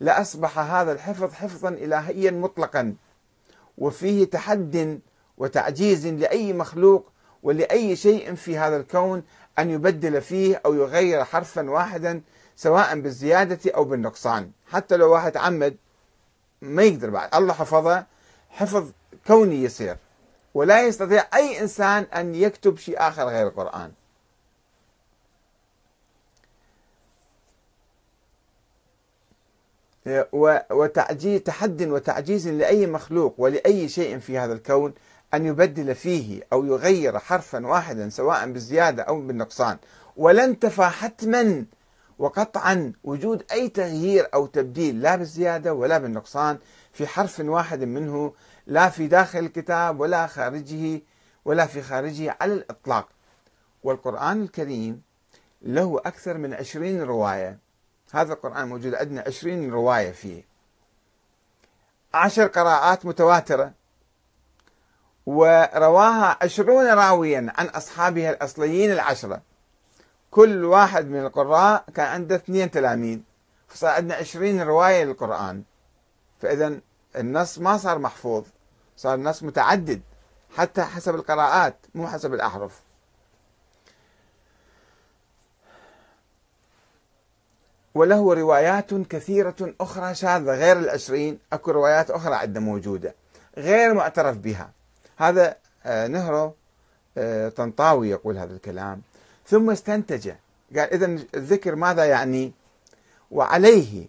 لأصبح 0.01 0.59
هذا 0.59 0.93
الحفظ 0.93 1.33
حفظا 1.33 1.69
إلهيا 1.69 2.31
مطلقا 2.31 2.95
وفيه 3.79 4.25
تحد 4.25 5.01
وتعجيز 5.39 6.07
لأي 6.07 6.53
مخلوق 6.53 7.13
ولأي 7.43 7.97
شيء 7.97 8.35
في 8.35 8.59
هذا 8.59 8.77
الكون 8.77 9.23
أن 9.59 9.71
يبدل 9.71 10.23
فيه 10.23 10.63
أو 10.67 10.75
يغير 10.75 11.25
حرفا 11.25 11.71
واحدا 11.71 12.21
سواء 12.57 13.01
بالزيادة 13.01 13.71
أو 13.75 13.85
بالنقصان. 13.85 14.51
حتى 14.67 14.97
لو 14.97 15.13
واحد 15.13 15.37
عمد 15.37 15.77
ما 16.63 16.83
يقدر 16.83 17.11
بعد. 17.11 17.35
الله 17.35 17.53
حفظه 17.55 18.05
حفظ 18.51 18.91
كوني 19.27 19.63
يصير 19.63 19.97
ولا 20.55 20.83
يستطيع 20.87 21.25
أي 21.35 21.61
إنسان 21.61 22.03
أن 22.03 22.35
يكتب 22.35 22.79
شيء 22.79 22.99
آخر 22.99 23.25
غير 23.25 23.49
القرآن. 23.49 23.93
وتعجيز 30.71 31.41
تحد 31.43 31.83
وتعجيز 31.83 32.49
لأي 32.49 32.87
مخلوق 32.87 33.35
ولأي 33.39 33.89
شيء 33.89 34.19
في 34.19 34.39
هذا 34.39 34.53
الكون 34.53 34.95
أن 35.35 35.47
يبدل 35.47 35.95
فيه 35.95 36.43
أو 36.53 36.65
يغير 36.65 37.19
حرفا 37.19 37.67
واحدا 37.67 38.09
سواء 38.09 38.53
بالزيادة 38.53 39.03
أو 39.03 39.21
بالنقصان. 39.21 39.79
ولا 40.17 40.45
انتفى 40.45 40.83
حتما 40.83 41.65
وقطعا 42.21 42.93
وجود 43.05 43.45
أي 43.53 43.69
تغيير 43.69 44.29
أو 44.35 44.47
تبديل 44.47 45.03
لا 45.03 45.17
بالزيادة 45.17 45.75
ولا 45.75 45.99
بالنقصان 45.99 46.59
في 46.93 47.07
حرف 47.07 47.41
واحد 47.41 47.85
منه 47.85 48.35
لا 48.67 48.89
في 48.89 49.07
داخل 49.07 49.39
الكتاب 49.39 50.01
ولا 50.01 50.27
خارجه 50.27 51.01
ولا 51.45 51.67
في 51.67 51.83
خارجه 51.83 52.37
على 52.41 52.53
الإطلاق. 52.53 53.09
والقرآن 53.83 54.43
الكريم 54.43 55.03
له 55.63 56.01
أكثر 56.07 56.39
من 56.39 56.55
عشرين 56.55 57.03
رواية. 57.03 57.59
هذا 58.13 58.33
القرآن 58.33 58.69
موجود 58.69 58.95
عندنا 58.95 59.25
عشرين 59.27 59.71
رواية 59.71 60.13
فيه. 60.13 60.45
عشر 62.15 62.47
قراءات 62.47 63.07
متواترة. 63.07 63.73
ورواها 65.27 66.37
عشرون 66.43 66.87
راويا 66.87 67.53
عن 67.59 67.67
أصحابها 67.67 68.31
الأصليين 68.31 68.93
العشرة. 68.93 69.50
كل 70.31 70.65
واحد 70.65 71.07
من 71.07 71.21
القراء 71.21 71.85
كان 71.95 72.07
عنده 72.07 72.37
اثنين 72.37 72.71
تلاميذ 72.71 73.19
فصار 73.69 73.91
عندنا 73.91 74.15
عشرين 74.15 74.63
رواية 74.63 75.05
للقرآن. 75.05 75.63
فإذا 76.41 76.81
النص 77.17 77.59
ما 77.59 77.77
صار 77.77 77.99
محفوظ 77.99 78.45
صار 78.97 79.15
النص 79.15 79.43
متعدد 79.43 80.01
حتى 80.57 80.83
حسب 80.83 81.15
القراءات 81.15 81.77
مو 81.95 82.09
حسب 82.09 82.35
الأحرف. 82.35 82.81
وله 87.95 88.35
روايات 88.35 88.95
كثيرة 88.95 89.75
أخرى 89.81 90.15
شاذة 90.15 90.55
غير 90.55 90.79
العشرين 90.79 91.39
أكو 91.53 91.71
روايات 91.71 92.11
أخرى 92.11 92.35
عندنا 92.35 92.65
موجودة 92.65 93.15
غير 93.59 93.95
معترف 93.95 94.37
بها. 94.37 94.71
هذا 95.17 95.57
آه، 95.87 96.07
نهرو 96.07 96.55
آه، 97.19 97.49
طنطاوي 97.49 98.11
يقول 98.11 98.39
هذا 98.39 98.55
الكلام. 98.55 99.03
ثم 99.51 99.71
استنتج. 99.71 100.29
قال 100.77 100.93
إذا 100.93 101.07
الذكر 101.35 101.75
ماذا 101.75 102.05
يعني؟ 102.05 102.53
وعليه. 103.31 104.07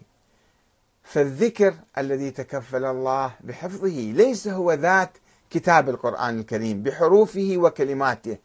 فالذكر 1.04 1.74
الذي 1.98 2.30
تكفل 2.30 2.84
الله 2.84 3.32
بحفظه 3.40 4.12
ليس 4.12 4.48
هو 4.48 4.72
ذات 4.72 5.10
كتاب 5.50 5.88
القرآن 5.88 6.38
الكريم 6.38 6.82
بحروفه 6.82 7.54
وكلماته 7.56 8.36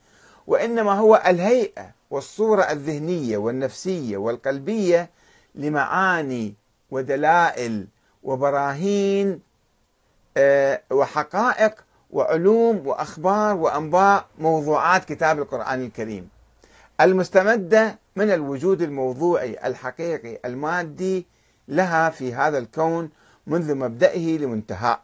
وإنما 0.47 0.93
هو 0.93 1.23
الهيئة 1.27 1.91
والصورة 2.11 2.61
الذهنية 2.61 3.37
والنفسية 3.37 4.17
والقلبية 4.17 5.09
لمعاني 5.55 6.53
ودلائل 6.91 7.87
وبراهين 8.23 9.39
آه، 10.37 10.81
وحقائق 10.91 11.83
وعلوم 12.11 12.87
وأخبار 12.87 13.55
وأنباء 13.55 14.25
موضوعات 14.39 15.05
كتاب 15.05 15.39
القرآن 15.39 15.85
الكريم. 15.85 16.29
المستمدة 17.01 17.99
من 18.15 18.31
الوجود 18.31 18.81
الموضوعي 18.81 19.67
الحقيقي 19.67 20.39
المادي 20.45 21.25
لها 21.67 22.09
في 22.09 22.33
هذا 22.33 22.57
الكون 22.57 23.09
منذ 23.47 23.75
مبدئه 23.75 24.37
لمنتهى 24.37 24.97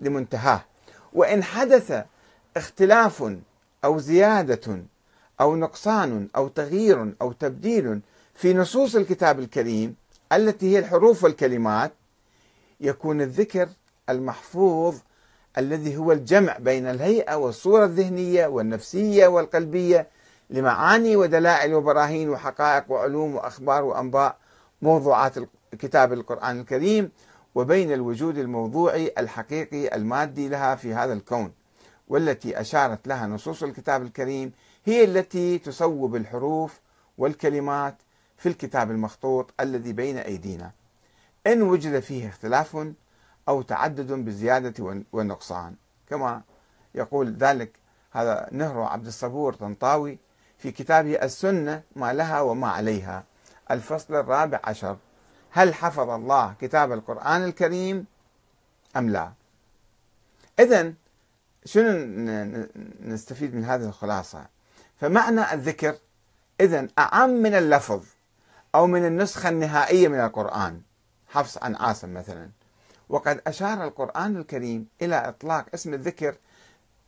لمنتهاه. 0.00 0.64
وإن 1.12 1.42
حدث 1.42 2.04
اختلاف 2.56 3.36
أو 3.84 3.98
زيادة 3.98 4.82
أو 5.40 5.56
نقصان 5.56 6.28
أو 6.36 6.48
تغيير 6.48 7.14
أو 7.22 7.32
تبديل 7.32 8.00
في 8.34 8.54
نصوص 8.54 8.94
الكتاب 8.96 9.38
الكريم 9.38 9.94
التي 10.32 10.74
هي 10.74 10.78
الحروف 10.78 11.24
والكلمات 11.24 11.92
يكون 12.80 13.20
الذكر 13.20 13.68
المحفوظ 14.08 14.96
الذي 15.58 15.96
هو 15.96 16.12
الجمع 16.12 16.58
بين 16.58 16.86
الهيئة 16.86 17.34
والصورة 17.34 17.84
الذهنية 17.84 18.46
والنفسية 18.46 19.26
والقلبية 19.26 20.06
لمعاني 20.50 21.16
ودلائل 21.16 21.74
وبراهين 21.74 22.30
وحقائق 22.30 22.92
وعلوم 22.92 23.34
وأخبار 23.34 23.84
وأنباء 23.84 24.36
موضوعات 24.82 25.34
كتاب 25.78 26.12
القرآن 26.12 26.60
الكريم 26.60 27.10
وبين 27.54 27.92
الوجود 27.92 28.38
الموضوعي 28.38 29.12
الحقيقي 29.18 29.96
المادي 29.96 30.48
لها 30.48 30.74
في 30.74 30.94
هذا 30.94 31.12
الكون 31.12 31.52
والتي 32.08 32.60
أشارت 32.60 33.08
لها 33.08 33.26
نصوص 33.26 33.62
الكتاب 33.62 34.02
الكريم 34.02 34.52
هي 34.84 35.04
التي 35.04 35.58
تصوب 35.58 36.16
الحروف 36.16 36.80
والكلمات 37.18 37.96
في 38.36 38.48
الكتاب 38.48 38.90
المخطوط 38.90 39.54
الذي 39.60 39.92
بين 39.92 40.18
أيدينا. 40.18 40.70
إن 41.46 41.62
وجد 41.62 42.00
فيه 42.00 42.28
اختلاف 42.28 42.86
أو 43.48 43.62
تعدد 43.62 44.12
بزيادة 44.12 45.04
ونقصان. 45.12 45.74
كما 46.08 46.42
يقول 46.94 47.32
ذلك 47.32 47.78
هذا 48.10 48.48
نهر 48.52 48.80
عبد 48.80 49.06
الصبور 49.06 49.54
طنطاوي 49.54 50.18
في 50.58 50.70
كتابه 50.70 51.22
السنة 51.22 51.82
ما 51.96 52.12
لها 52.12 52.40
وما 52.40 52.68
عليها. 52.68 53.24
الفصل 53.70 54.14
الرابع 54.14 54.60
عشر. 54.64 54.96
هل 55.50 55.74
حفظ 55.74 56.10
الله 56.10 56.54
كتاب 56.60 56.92
القرآن 56.92 57.44
الكريم 57.44 58.06
أم 58.96 59.10
لا؟ 59.10 59.32
إذا 60.60 60.92
شنو 61.64 61.90
نستفيد 63.02 63.54
من 63.54 63.64
هذه 63.64 63.84
الخلاصة؟ 63.84 64.46
فمعنى 65.00 65.52
الذكر 65.52 65.96
إذا 66.60 66.88
أعم 66.98 67.30
من 67.30 67.54
اللفظ 67.54 68.04
أو 68.74 68.86
من 68.86 69.06
النسخة 69.06 69.48
النهائية 69.48 70.08
من 70.08 70.20
القرآن. 70.20 70.80
حفص 71.28 71.58
عن 71.58 71.76
عاصم 71.76 72.14
مثلا. 72.14 72.50
وقد 73.08 73.40
أشار 73.46 73.84
القرآن 73.84 74.36
الكريم 74.36 74.86
إلى 75.02 75.28
إطلاق 75.28 75.66
اسم 75.74 75.94
الذكر 75.94 76.36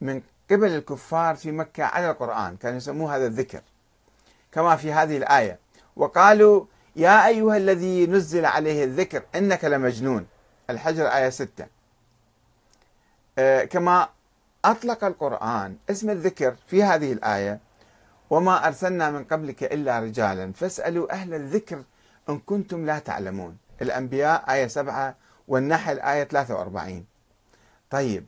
من 0.01 0.23
قبل 0.51 0.69
الكفار 0.69 1.37
في 1.37 1.53
مكة 1.53 1.85
على 1.85 2.11
القرآن 2.11 2.57
كانوا 2.57 2.77
يسموه 2.77 3.17
هذا 3.17 3.27
الذكر 3.27 3.61
كما 4.53 4.77
في 4.77 4.93
هذه 4.93 5.17
الآية. 5.17 5.59
وقالوا 5.97 6.65
يا 6.97 7.27
أيها 7.27 7.57
الذي 7.57 8.07
نزل 8.07 8.45
عليه 8.47 8.85
الذكر 8.85 9.23
إنك 9.35 9.65
لمجنون. 9.65 10.27
الحجر 10.71 11.07
آية 11.07 11.31
6 11.31 11.67
آه، 13.39 13.65
كما 13.65 14.09
أطلق 14.65 15.05
القرآن 15.05 15.77
اسم 15.91 16.11
الذكر 16.11 16.57
في 16.67 16.83
هذه 16.83 17.13
الآية 17.13 17.61
وما 18.31 18.67
أرسلنا 18.67 19.11
من 19.11 19.25
قبلك 19.25 19.63
إلا 19.65 19.99
رجالا 19.99 20.53
فاسألوا 20.53 21.13
أهل 21.13 21.35
الذكر 21.35 21.83
إن 22.29 22.39
كنتم 22.39 22.87
لا 22.87 22.99
تعلمون. 22.99 23.57
الأنبياء 23.83 24.53
آية 24.53 24.67
7 24.67 25.15
والنحل 25.49 26.01
آية 26.01 26.25
43 26.25 27.05
طيب 27.91 28.27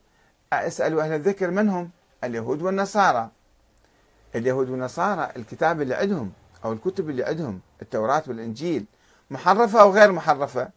أسألوا 0.53 1.03
أهل 1.03 1.13
الذكر 1.13 1.51
من 1.51 1.69
هم؟ 1.69 1.89
اليهود 2.23 2.61
والنصارى. 2.61 3.29
اليهود 4.35 4.69
والنصارى 4.69 5.31
الكتاب 5.35 5.81
اللي 5.81 5.95
عندهم 5.95 6.31
أو 6.65 6.73
الكتب 6.73 7.09
اللي 7.09 7.23
عندهم 7.23 7.59
التوراة 7.81 8.23
والإنجيل 8.27 8.85
محرفة 9.31 9.81
أو 9.81 9.91
غير 9.91 10.11
محرفة؟ 10.11 10.69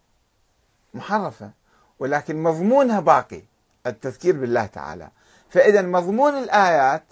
محرفة. 0.94 1.50
ولكن 1.98 2.42
مضمونها 2.42 3.00
باقي 3.00 3.42
التذكير 3.86 4.36
بالله 4.36 4.66
تعالى. 4.66 5.08
فإذا 5.48 5.82
مضمون 5.82 6.34
الآيات 6.38 7.04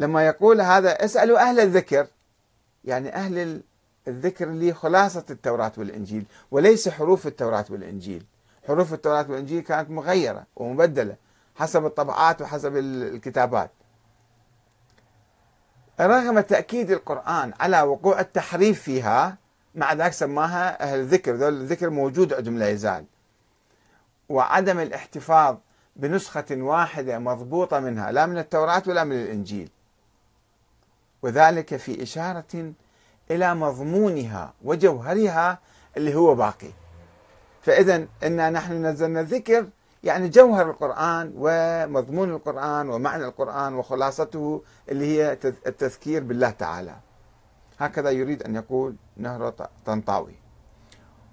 لما 0.00 0.26
يقول 0.26 0.60
هذا 0.60 1.04
اسألوا 1.04 1.38
أهل 1.38 1.60
الذكر. 1.60 2.06
يعني 2.84 3.14
أهل 3.14 3.62
الذكر 4.08 4.48
اللي 4.48 4.74
خلاصة 4.74 5.24
التوراة 5.30 5.72
والإنجيل 5.76 6.24
وليس 6.50 6.88
حروف 6.88 7.26
التوراة 7.26 7.64
والإنجيل. 7.70 8.24
حروف 8.68 8.92
التوراة 8.92 9.26
والإنجيل 9.28 9.60
كانت 9.62 9.90
مغيرة 9.90 10.44
ومبدلة. 10.56 11.16
حسب 11.58 11.86
الطبعات 11.86 12.42
وحسب 12.42 12.76
الكتابات. 12.76 13.70
رغم 16.00 16.40
تأكيد 16.40 16.90
القرآن 16.90 17.52
على 17.60 17.82
وقوع 17.82 18.20
التحريف 18.20 18.82
فيها 18.82 19.36
مع 19.74 19.92
ذلك 19.92 20.12
سماها 20.12 20.82
أهل 20.82 21.00
الذكر. 21.00 21.34
ذول 21.34 21.52
الذكر 21.52 21.90
موجود 21.90 22.34
عندهم 22.34 22.58
لا 22.58 22.68
يزال. 22.68 23.04
وعدم 24.28 24.80
الاحتفاظ 24.80 25.56
بنسخة 25.96 26.46
واحدة 26.50 27.18
مضبوطة 27.18 27.80
منها 27.80 28.12
لا 28.12 28.26
من 28.26 28.38
التوراة 28.38 28.82
ولا 28.86 29.04
من 29.04 29.16
الإنجيل. 29.16 29.70
وذلك 31.22 31.76
في 31.76 32.02
إشارة 32.02 32.72
إلى 33.30 33.54
مضمونها 33.54 34.52
وجوهرها 34.64 35.58
اللي 35.96 36.14
هو 36.14 36.34
باقي. 36.34 36.70
فإذا 37.62 38.06
إنا 38.22 38.50
نحن 38.50 38.86
نزلنا 38.86 39.20
الذكر 39.20 39.66
يعني 40.04 40.28
جوهر 40.28 40.70
القرآن 40.70 41.32
ومضمون 41.36 42.30
القرآن 42.30 42.88
ومعنى 42.88 43.24
القرآن 43.24 43.74
وخلاصته 43.74 44.62
اللي 44.88 45.06
هي 45.06 45.32
التذكير 45.66 46.22
بالله 46.22 46.50
تعالى. 46.50 46.96
هكذا 47.78 48.10
يريد 48.10 48.42
أن 48.42 48.56
يقول 48.56 48.96
نهر 49.16 49.50
طنطاوي. 49.86 50.36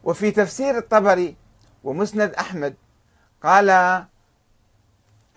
وفي 0.03 0.31
تفسير 0.31 0.77
الطبري 0.77 1.35
ومسند 1.83 2.33
أحمد 2.33 2.75
قال 3.43 3.69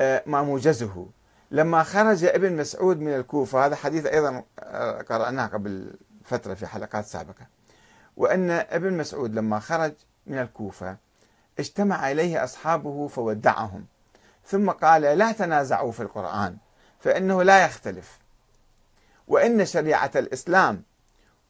آه، 0.00 0.22
ما 0.26 0.42
موجزه. 0.42 1.06
لما 1.50 1.82
خرج 1.82 2.24
ابن 2.24 2.56
مسعود 2.56 3.00
من 3.00 3.14
الكوفة 3.14 3.66
هذا 3.66 3.76
حديث 3.76 4.06
أيضا 4.06 4.42
آه، 4.58 5.02
قرأناه 5.02 5.46
قبل 5.46 5.94
فترة 6.24 6.54
في 6.54 6.66
حلقات 6.66 7.04
سابقة. 7.04 7.46
وأن 8.16 8.50
ابن 8.50 8.92
مسعود 8.92 9.34
لما 9.34 9.58
خرج 9.60 9.92
من 10.26 10.38
الكوفة 10.38 10.96
اجتمع 11.58 12.10
إليه 12.10 12.44
أصحابه 12.44 13.08
فودعهم. 13.08 13.84
ثم 14.46 14.70
قال 14.70 15.02
لا 15.02 15.32
تنازعوا 15.32 15.92
في 15.92 16.00
القرآن 16.00 16.56
فإنه 17.00 17.42
لا 17.42 17.64
يختلف. 17.64 18.18
وإن 19.28 19.66
شريعة 19.66 20.10
الإسلام 20.16 20.82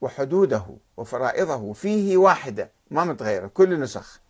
وحدوده 0.00 0.64
وفرائضه 0.96 1.72
فيه 1.72 2.16
واحدة 2.16 2.70
ما 2.90 3.04
متغيرة 3.04 3.46
كل 3.46 3.80
نسخ. 3.80 4.20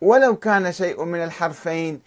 ولو 0.00 0.36
كان 0.36 0.72
شيء 0.72 1.04
من 1.04 1.24
الحرفين 1.24 2.00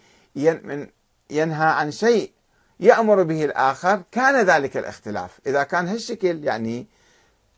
ينهى 1.30 1.66
عن 1.66 1.90
شيء 1.90 2.32
يأمر 2.80 3.22
به 3.22 3.44
الآخر 3.44 4.02
كان 4.12 4.46
ذلك 4.46 4.76
الاختلاف. 4.76 5.40
إذا 5.46 5.62
كان 5.62 5.88
هالشكل 5.88 6.44
يعني 6.44 6.86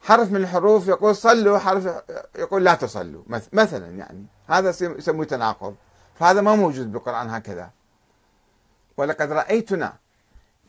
حرف 0.01 0.31
من 0.31 0.37
الحروف 0.37 0.89
يقول 0.89 1.17
صلوا 1.17 1.59
حرف 1.59 2.03
يقول 2.39 2.65
لا 2.65 2.75
تصلوا 2.75 3.23
مثلا 3.53 3.87
يعني. 3.87 4.27
هذا 4.49 4.69
يسموه 4.81 5.25
تناقض. 5.25 5.75
فهذا 6.15 6.41
ما 6.41 6.55
موجود 6.55 6.93
بالقرآن 6.93 7.31
هكذا. 7.31 7.71
ولقد 8.97 9.33
رأيتنا 9.33 9.93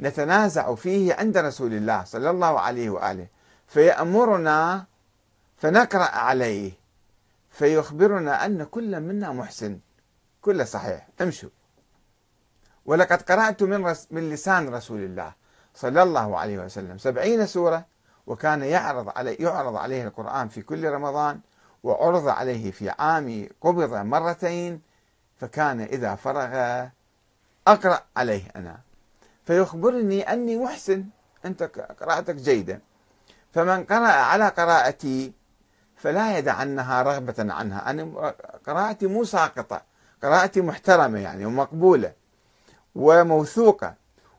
نتنازع 0.01 0.76
فيه 0.76 1.13
عند 1.13 1.38
رسول 1.38 1.73
الله 1.73 2.03
صلى 2.03 2.30
الله 2.30 2.59
عليه 2.59 2.89
وآله 2.89 3.28
فيأمرنا 3.67 4.86
فنقرأ 5.57 6.03
عليه 6.03 6.71
فيخبرنا 7.49 8.45
أن 8.45 8.63
كل 8.63 8.99
منا 8.99 9.32
محسن. 9.32 9.80
كله 10.41 10.63
صحيح. 10.63 11.07
امشوا. 11.21 11.49
ولقد 12.86 13.21
قرأت 13.21 13.63
من, 13.63 13.86
رس 13.86 14.07
من 14.11 14.30
لسان 14.30 14.69
رسول 14.69 14.99
الله 14.99 15.34
صلى 15.76 16.03
الله 16.03 16.38
عليه 16.38 16.57
وسلم 16.59 16.97
سبعين 16.97 17.45
سورة 17.45 17.86
وكان 18.28 18.61
يعرض 18.63 19.11
عليه 19.15 19.38
يعرض 19.39 19.76
عليه 19.76 20.07
القرآن 20.07 20.47
في 20.47 20.61
كل 20.61 20.89
رمضان 20.89 21.39
وعرض 21.86 22.27
عليه 22.27 22.71
في 22.71 22.89
عام 22.89 23.49
قبض 23.61 23.93
مرتين 23.93 24.81
فكان 25.38 25.81
إذا 25.81 26.15
فرغ 26.15 26.86
أقرأ 27.67 28.03
عليه 28.17 28.43
أنا. 28.55 28.77
فيخبرني 29.45 30.21
أني 30.21 30.57
محسن 30.57 31.05
أنت 31.45 31.63
قراءتك 32.01 32.36
جيدة. 32.36 32.79
فمن 33.53 33.83
قرأ 33.83 34.07
على 34.07 34.47
قراءتي 34.47 35.33
فلا 35.95 36.38
يدعنها 36.38 37.01
رغبة 37.01 37.53
عنها. 37.53 37.89
أنا 37.89 38.33
قراءتي 38.67 39.07
مو 39.07 39.23
ساقطة 39.23 39.81
قراءتي 40.23 40.61
محترمة 40.61 41.19
يعني 41.19 41.45
ومقبولة 41.45 42.13
وموثوقة. 42.95 43.93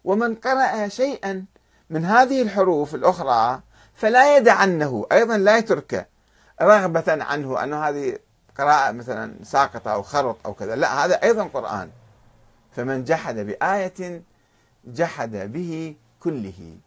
ومن 0.05 0.35
قرأ 0.35 0.89
شيئا 0.89 1.45
من 1.91 2.05
هذه 2.05 2.43
الحروف 2.43 2.95
الأخرى 2.95 3.61
فلا 3.95 4.37
يدعنه 4.37 5.07
أيضا 5.13 5.37
لا 5.37 5.59
يتركه. 5.59 6.16
رغبة 6.63 7.25
عنه 7.25 7.65
أنه 7.65 7.89
هذه 7.89 8.19
قراءة 8.59 8.93
مثلا 8.93 9.35
ساقطة 9.43 9.93
أو 9.93 10.03
خرط 10.03 10.37
أو 10.47 10.55
كذا. 10.55 10.77
لا 10.77 11.05
هذا 11.05 11.23
أيضا 11.23 11.45
قرآن. 11.45 11.91
فمن 12.77 13.05
جحد 13.05 13.39
بآية 13.39 14.23
جحد 14.85 15.37
به 15.37 15.97
كله. 16.21 16.79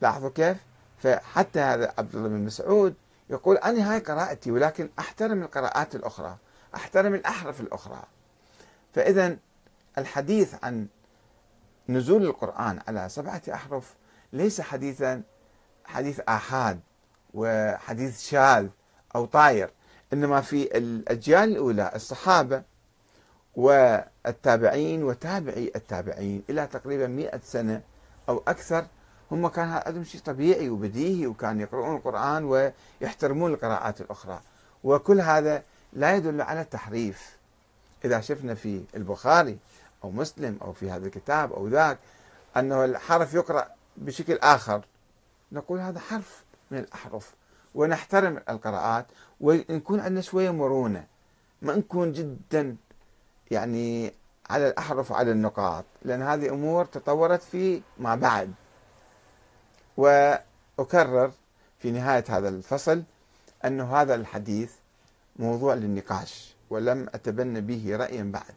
لاحظوا 0.00 0.30
كيف؟ 0.30 0.56
فحتى 0.98 1.60
هذا 1.60 1.94
عبد 1.98 2.14
الله 2.14 2.28
بن 2.28 2.44
مسعود 2.44 2.94
يقول 3.30 3.56
أنا 3.56 3.92
هاي 3.92 3.98
قراءتي 3.98 4.50
ولكن 4.50 4.88
أحترم 4.98 5.42
القراءات 5.42 5.94
الأخرى 5.94 6.36
أحترم 6.74 7.14
الأحرف 7.14 7.60
الأخرى. 7.60 8.02
فإذا 8.94 9.36
الحديث 9.98 10.54
عن 10.64 10.86
نزول 11.88 12.24
القرآن 12.24 12.80
على 12.88 13.08
سبعة 13.08 13.42
أحرف 13.54 13.94
ليس 14.32 14.60
حديثا 14.60 15.22
حديث 15.84 16.20
آحاد. 16.28 16.80
وحديث 17.36 18.28
شاذ 18.28 18.66
أو 19.14 19.24
طاير 19.24 19.70
إنما 20.12 20.40
في 20.40 20.78
الأجيال 20.78 21.52
الأولى 21.52 21.92
الصحابة 21.94 22.62
والتابعين 23.56 25.04
وتابعي 25.04 25.72
التابعين 25.76 26.42
إلى 26.50 26.66
تقريبا 26.66 27.06
مئة 27.06 27.40
سنة 27.44 27.82
أو 28.28 28.42
أكثر 28.48 28.86
هم 29.30 29.48
كان 29.48 29.68
عندهم 29.86 30.04
شيء 30.04 30.20
طبيعي 30.20 30.68
وبديهي 30.68 31.26
وكان 31.26 31.60
يقرؤون 31.60 31.96
القرآن 31.96 32.44
ويحترمون 32.44 33.52
القراءات 33.52 34.00
الأخرى. 34.00 34.40
وكل 34.84 35.20
هذا 35.20 35.62
لا 35.92 36.16
يدل 36.16 36.40
على 36.40 36.60
التحريف. 36.60 37.36
إذا 38.04 38.20
شفنا 38.20 38.54
في 38.54 38.84
البخاري 38.96 39.58
أو 40.04 40.10
مسلم 40.10 40.58
أو 40.62 40.72
في 40.72 40.90
هذا 40.90 41.06
الكتاب 41.06 41.52
أو 41.52 41.68
ذاك 41.68 41.98
أنه 42.56 42.84
الحرف 42.84 43.34
يقرأ 43.34 43.68
بشكل 43.96 44.38
آخر 44.38 44.84
نقول 45.52 45.78
هذا 45.78 46.00
حرف 46.00 46.44
من 46.70 46.78
الأحرف 46.78 47.34
ونحترم 47.74 48.40
القراءات 48.48 49.06
ونكون 49.40 50.00
عندنا 50.00 50.20
شوية 50.20 50.50
مرونة 50.50 51.06
ما 51.62 51.76
نكون 51.76 52.12
جدا 52.12 52.76
يعني 53.50 54.12
على 54.50 54.68
الأحرف 54.68 55.10
وعلى 55.10 55.30
النقاط 55.32 55.84
لأن 56.02 56.22
هذه 56.22 56.48
أمور 56.48 56.84
تطورت 56.84 57.42
في 57.42 57.82
ما 57.98 58.14
بعد. 58.14 58.52
وأكرر 59.96 61.32
في 61.78 61.90
نهاية 61.90 62.24
هذا 62.28 62.48
الفصل 62.48 63.02
أن 63.64 63.80
هذا 63.80 64.14
الحديث 64.14 64.72
موضوع 65.36 65.74
للنقاش 65.74 66.54
ولم 66.70 67.06
أتبنى 67.14 67.60
به 67.60 67.96
رأيا 67.96 68.22
بعد 68.22 68.54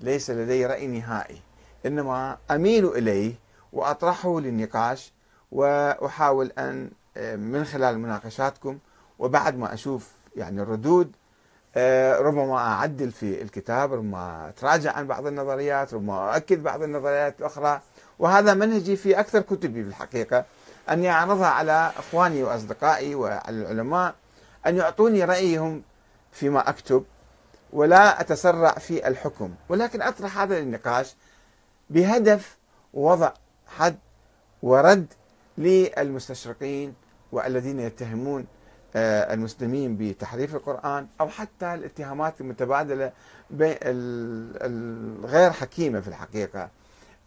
ليس 0.00 0.30
لدي 0.30 0.66
رأي 0.66 0.86
نهائي 0.86 1.40
إنما 1.86 2.38
أميل 2.50 2.86
إليه 2.86 3.34
وأطرحه 3.72 4.40
للنقاش 4.40 5.12
وأحاول 5.52 6.52
أن 6.58 6.90
من 7.16 7.64
خلال 7.64 7.98
مناقشاتكم 7.98 8.78
وبعد 9.18 9.56
ما 9.58 9.74
أشوف 9.74 10.10
يعني 10.36 10.62
الردود 10.62 11.12
ربما 12.26 12.56
أعدل 12.56 13.10
في 13.10 13.42
الكتاب 13.42 13.92
ربما 13.92 14.48
أتراجع 14.48 14.92
عن 14.92 15.06
بعض 15.06 15.26
النظريات 15.26 15.94
ربما 15.94 16.34
أؤكد 16.34 16.62
بعض 16.62 16.82
النظريات 16.82 17.40
الأخرى. 17.40 17.80
وهذا 18.18 18.54
منهجي 18.54 18.96
في 18.96 19.20
أكثر 19.20 19.40
كتبي 19.40 19.82
في 19.82 19.88
الحقيقة 19.88 20.44
أني 20.90 21.10
أعرضها 21.10 21.46
على 21.46 21.92
إخواني 21.98 22.42
وأصدقائي 22.42 23.14
وعلى 23.14 23.42
العلماء 23.48 24.14
أن 24.66 24.76
يعطوني 24.76 25.24
رأيهم 25.24 25.82
فيما 26.32 26.68
أكتب 26.68 27.04
ولا 27.72 28.20
أتسرع 28.20 28.72
في 28.72 29.08
الحكم. 29.08 29.54
ولكن 29.68 30.02
أطرح 30.02 30.38
هذا 30.38 30.58
النقاش 30.58 31.16
بهدف 31.90 32.56
وضع 32.94 33.32
حد 33.66 33.98
ورد 34.62 35.06
للمستشرقين 35.58 36.94
والذين 37.34 37.80
يتهمون 37.80 38.46
آه، 38.96 39.34
المسلمين 39.34 39.96
بتحريف 39.96 40.54
القرآن 40.54 41.06
أو 41.20 41.28
حتى 41.28 41.74
الاتهامات 41.74 42.40
المتبادلة 42.40 43.12
الغير 43.60 45.50
حكيمة 45.50 46.00
في 46.00 46.08
الحقيقة 46.08 46.70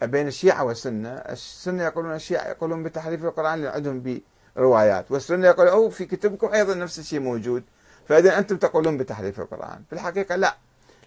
بين 0.01 0.27
الشيعة 0.27 0.63
والسنة. 0.63 1.09
السنة 1.09 1.83
يقولون 1.83 2.15
الشيعة 2.15 2.47
يقولون 2.47 2.83
بتحريف 2.83 3.25
القرآن 3.25 3.53
اللي 3.53 3.67
عندهم 3.67 4.21
بروايات 4.55 5.11
والسنة 5.11 5.47
يقولون 5.47 5.73
أو 5.73 5.89
في 5.89 6.05
كتبكم 6.05 6.53
أيضا 6.53 6.73
نفس 6.73 6.99
الشيء 6.99 7.19
موجود. 7.19 7.63
فإذا 8.07 8.37
أنتم 8.37 8.57
تقولون 8.57 8.97
بتحريف 8.97 9.39
القرآن 9.39 9.83
في 9.89 9.93
الحقيقة 9.93 10.35
لا. 10.35 10.55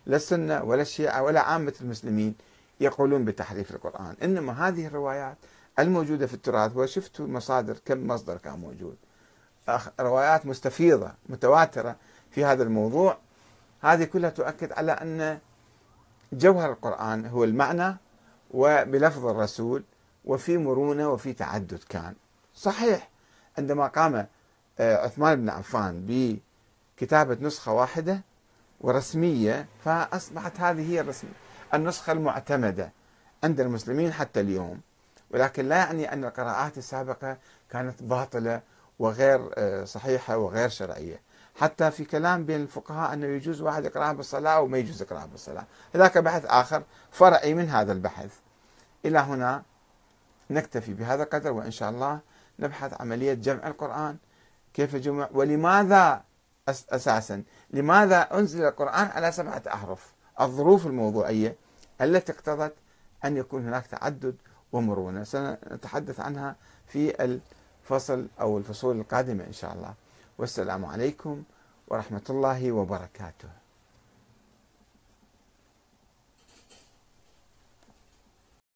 لا 0.06 0.16
السنة 0.16 0.64
ولا 0.64 0.82
الشيعة 0.82 1.22
ولا 1.22 1.40
عامة 1.40 1.72
المسلمين 1.80 2.34
يقولون 2.80 3.24
بتحريف 3.24 3.70
القرآن. 3.70 4.14
إنما 4.22 4.68
هذه 4.68 4.86
الروايات 4.86 5.36
الموجودة 5.80 6.26
في 6.26 6.34
التراث 6.34 6.76
وشفتوا 6.76 7.26
مصادر 7.26 7.78
كم 7.84 8.06
مصدر 8.06 8.36
كان 8.36 8.58
موجود. 8.58 8.96
روايات 10.00 10.46
مستفيضة 10.46 11.12
متواترة 11.28 11.96
في 12.30 12.44
هذا 12.44 12.62
الموضوع. 12.62 13.18
هذه 13.80 14.04
كلها 14.04 14.30
تؤكد 14.30 14.72
على 14.72 14.92
أن 14.92 15.38
جوهر 16.32 16.72
القرآن 16.72 17.26
هو 17.26 17.44
المعنى 17.44 17.96
وبلفظ 18.50 19.26
الرسول 19.26 19.82
وفي 20.24 20.58
مرونة 20.58 21.08
وفي 21.08 21.32
تعدد 21.32 21.80
كان. 21.88 22.14
صحيح 22.54 23.08
عندما 23.58 23.86
قام 23.86 24.26
آه، 24.78 24.96
عثمان 24.96 25.40
بن 25.40 25.48
عفان 25.48 26.06
بكتابة 26.98 27.38
نسخة 27.40 27.72
واحدة 27.72 28.20
ورسمية 28.80 29.66
فأصبحت 29.84 30.60
هذه 30.60 30.92
هي 30.92 31.04
النسخة 31.74 32.12
المعتمدة 32.12 32.92
عند 33.44 33.60
المسلمين 33.60 34.12
حتى 34.12 34.40
اليوم. 34.40 34.80
ولكن 35.30 35.68
لا 35.68 35.76
يعني 35.76 36.12
أن 36.12 36.24
القراءات 36.24 36.78
السابقة 36.78 37.36
كانت 37.70 38.02
باطلة 38.02 38.62
وغير 38.98 39.50
آه، 39.54 39.84
صحيحة 39.84 40.36
وغير 40.36 40.68
شرعية. 40.68 41.20
حتى 41.60 41.90
في 41.90 42.04
كلام 42.04 42.44
بين 42.44 42.62
الفقهاء 42.62 43.12
أنه 43.12 43.26
يجوز 43.26 43.60
واحد 43.60 43.84
يقرأها 43.84 44.12
بالصلاة 44.12 44.60
وما 44.60 44.78
يجوز 44.78 45.02
يقرأها 45.02 45.26
بالصلاة. 45.26 45.64
هذاك 45.94 46.18
بحث 46.18 46.44
آخر 46.44 46.82
فرعي 47.10 47.54
من 47.54 47.68
هذا 47.68 47.92
البحث. 47.92 48.30
إلى 49.04 49.18
هنا 49.18 49.62
نكتفي 50.50 50.94
بهذا 50.94 51.22
القدر 51.22 51.52
وإن 51.52 51.70
شاء 51.70 51.90
الله 51.90 52.20
نبحث 52.58 53.00
عملية 53.00 53.34
جمع 53.34 53.66
القرآن. 53.66 54.16
كيف 54.74 54.96
جمع 54.96 55.28
ولماذا 55.32 56.22
أساسا؟ 56.68 57.42
لماذا 57.70 58.20
أنزل 58.38 58.64
القرآن 58.64 59.06
على 59.06 59.32
سبعة 59.32 59.62
أحرف؟ 59.68 60.12
الظروف 60.40 60.86
الموضوعية 60.86 61.56
التي 62.00 62.32
اقتضت 62.32 62.74
أن 63.24 63.36
يكون 63.36 63.66
هناك 63.66 63.86
تعدد 63.86 64.36
ومرونة 64.72 65.24
سنتحدث 65.24 66.20
عنها 66.20 66.56
في 66.86 67.40
الفصل 67.84 68.26
أو 68.40 68.58
الفصول 68.58 69.00
القادمة 69.00 69.44
إن 69.44 69.52
شاء 69.52 69.74
الله. 69.74 69.94
والسلام 70.38 70.84
عليكم 70.84 71.42
ورحمة 71.88 72.22
الله 72.30 72.72
وبركاته. 72.72 73.59